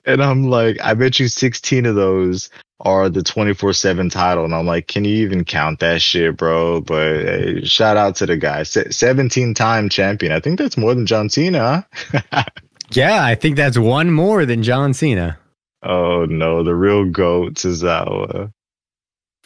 [0.05, 2.49] And I'm like, I bet you 16 of those
[2.81, 4.45] are the 24 7 title.
[4.45, 6.81] And I'm like, can you even count that shit, bro?
[6.81, 8.63] But hey, shout out to the guy.
[8.63, 10.31] 17 time champion.
[10.31, 11.87] I think that's more than John Cena.
[12.91, 15.37] yeah, I think that's one more than John Cena.
[15.83, 16.63] Oh, no.
[16.63, 18.51] The real GOAT, Tozawa.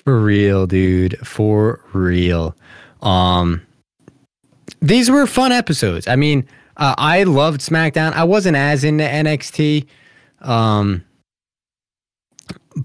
[0.04, 1.18] For real, dude.
[1.20, 2.56] For real.
[3.02, 3.62] Um,
[4.82, 6.08] these were fun episodes.
[6.08, 6.48] I mean,
[6.78, 8.14] uh, I loved SmackDown.
[8.14, 9.88] I wasn't as into NXT.
[10.42, 11.04] Um,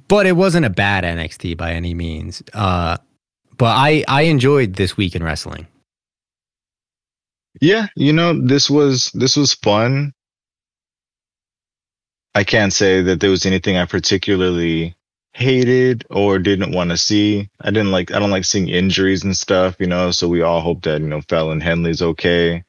[0.09, 2.43] but it wasn't a bad NXT by any means.
[2.53, 2.97] Uh,
[3.59, 5.67] but I I enjoyed this week in wrestling.
[7.61, 10.13] Yeah, you know, this was this was fun.
[12.35, 14.97] I can't say that there was anything I particularly
[15.35, 17.49] hated or didn't want to see.
[17.61, 20.61] I didn't like I don't like seeing injuries and stuff, you know, so we all
[20.61, 22.65] hope that, you know, Fallon Henley's okay.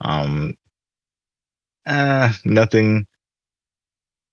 [0.00, 0.56] Um
[1.86, 3.06] uh nothing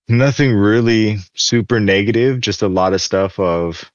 [0.08, 3.90] Nothing really super negative, just a lot of stuff of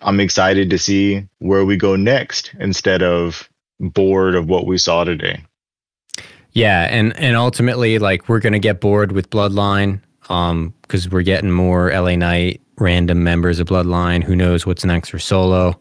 [0.00, 3.48] I'm excited to see where we go next instead of
[3.80, 5.44] bored of what we saw today.
[6.52, 11.22] Yeah, and and ultimately like we're going to get bored with Bloodline um cuz we're
[11.22, 15.80] getting more LA Knight random members of Bloodline, who knows what's next for Solo.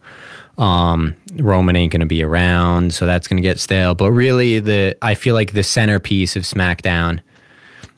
[0.57, 3.95] Um, Roman ain't going to be around, so that's going to get stale.
[3.95, 7.21] But really, the I feel like the centerpiece of SmackDown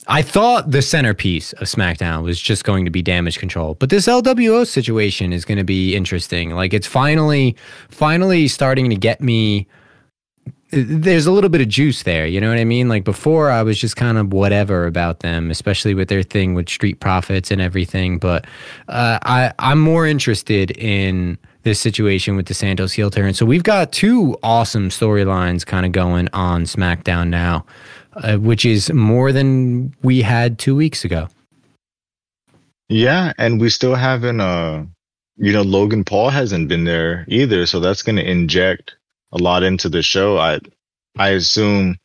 [0.07, 4.07] I thought the centerpiece of SmackDown was just going to be Damage CTRL, but this
[4.07, 6.51] LWO situation is going to be interesting.
[6.51, 7.55] Like it's finally,
[7.89, 9.67] finally starting to get me.
[10.71, 12.89] There's a little bit of juice there, you know what I mean?
[12.89, 16.67] Like before, I was just kind of whatever about them, especially with their thing with
[16.67, 18.17] Street Profits and everything.
[18.17, 18.45] But
[18.87, 23.35] uh, I, I'm more interested in this situation with the Santos heel turn.
[23.35, 27.65] So we've got two awesome storylines kind of going on SmackDown now
[28.15, 31.27] uh, which is more than we had two weeks ago.
[32.89, 34.39] Yeah, and we still haven't.
[34.39, 34.85] Uh,
[35.37, 38.95] you know, Logan Paul hasn't been there either, so that's going to inject
[39.31, 40.37] a lot into the show.
[40.37, 40.59] I,
[41.17, 41.97] I assume.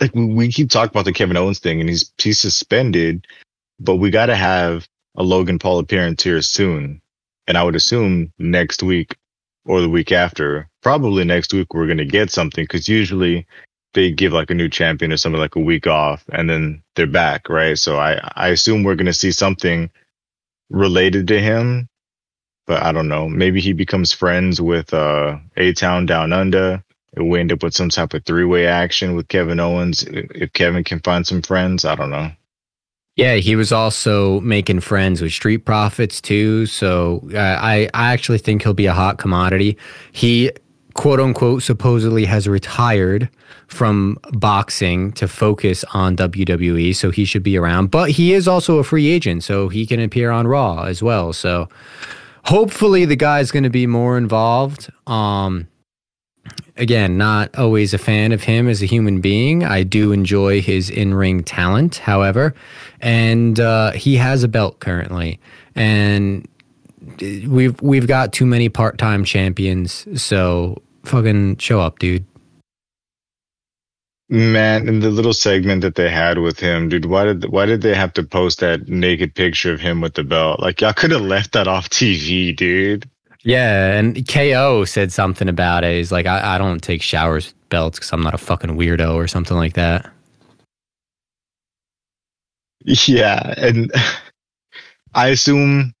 [0.00, 3.26] Like we keep talking about the Kevin Owens thing, and he's he's suspended,
[3.78, 7.02] but we got to have a Logan Paul appearance here soon,
[7.46, 9.16] and I would assume next week
[9.64, 10.68] or the week after.
[10.82, 13.46] Probably next week we're going to get something because usually
[13.94, 17.06] they give like a new champion or something like a week off and then they're
[17.06, 17.78] back, right?
[17.78, 19.90] So I, I assume we're going to see something
[20.70, 21.88] related to him,
[22.66, 23.28] but I don't know.
[23.28, 26.82] Maybe he becomes friends with uh, A Town Down Under.
[27.16, 30.02] We end up with some type of three way action with Kevin Owens.
[30.04, 32.32] If Kevin can find some friends, I don't know.
[33.16, 36.64] Yeah, he was also making friends with Street Profits too.
[36.64, 39.76] So uh, I, I actually think he'll be a hot commodity.
[40.12, 40.50] He
[40.94, 43.28] quote unquote supposedly has retired
[43.66, 47.90] from boxing to focus on WWE, so he should be around.
[47.90, 51.32] But he is also a free agent, so he can appear on Raw as well.
[51.32, 51.68] So
[52.44, 54.90] hopefully the guy's going to be more involved.
[55.06, 55.68] Um,
[56.76, 59.64] again, not always a fan of him as a human being.
[59.64, 62.54] I do enjoy his in ring talent, however,
[63.00, 65.40] and uh, he has a belt currently,
[65.74, 66.46] and
[67.20, 70.06] we've we've got too many part time champions.
[70.20, 72.24] So fucking show up, dude.
[74.28, 77.82] Man, in the little segment that they had with him, dude, why did why did
[77.82, 80.60] they have to post that naked picture of him with the belt?
[80.60, 83.08] Like y'all could have left that off TV, dude.
[83.42, 85.96] Yeah, and KO said something about it.
[85.96, 89.14] He's like, I, I don't take showers with belts because I'm not a fucking weirdo
[89.14, 90.10] or something like that.
[92.84, 93.92] Yeah, and
[95.14, 95.92] I assume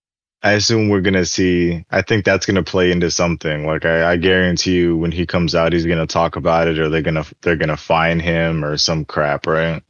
[0.44, 1.84] I assume we're gonna see.
[1.90, 3.64] I think that's gonna play into something.
[3.64, 6.88] Like I, I guarantee you, when he comes out, he's gonna talk about it, or
[6.88, 9.82] they're gonna they're gonna fine him or some crap, right?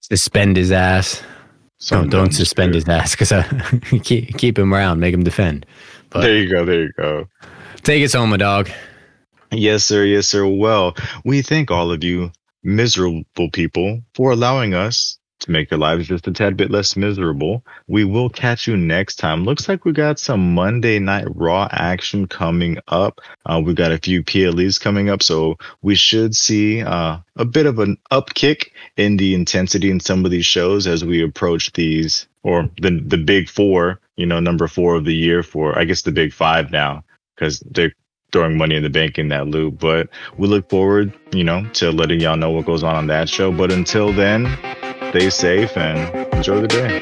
[0.00, 1.22] Suspend his ass.
[1.78, 3.42] Some don't don't suspend his ass because uh,
[4.02, 5.66] keep keep him around, make him defend.
[6.10, 6.64] But there you go.
[6.64, 7.28] There you go.
[7.82, 8.70] Take us home, my dog.
[9.50, 10.04] Yes, sir.
[10.04, 10.46] Yes, sir.
[10.46, 10.94] Well,
[11.24, 12.30] we thank all of you
[12.62, 17.64] miserable people for allowing us to make your lives just a tad bit less miserable.
[17.86, 19.44] We will catch you next time.
[19.44, 23.20] Looks like we got some Monday Night Raw action coming up.
[23.46, 27.66] Uh, we got a few PLEs coming up, so we should see uh, a bit
[27.66, 32.26] of an upkick in the intensity in some of these shows as we approach these
[32.42, 34.00] or the the big four.
[34.16, 37.04] You know, number four of the year for I guess the big five now
[37.34, 37.92] because they're
[38.32, 39.78] throwing money in the bank in that loop.
[39.78, 43.28] But we look forward, you know, to letting y'all know what goes on on that
[43.28, 43.52] show.
[43.52, 44.44] But until then,
[45.10, 46.98] stay safe and enjoy the day.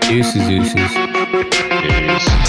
[0.00, 0.92] Deuces, deuces.
[1.82, 2.39] Peace.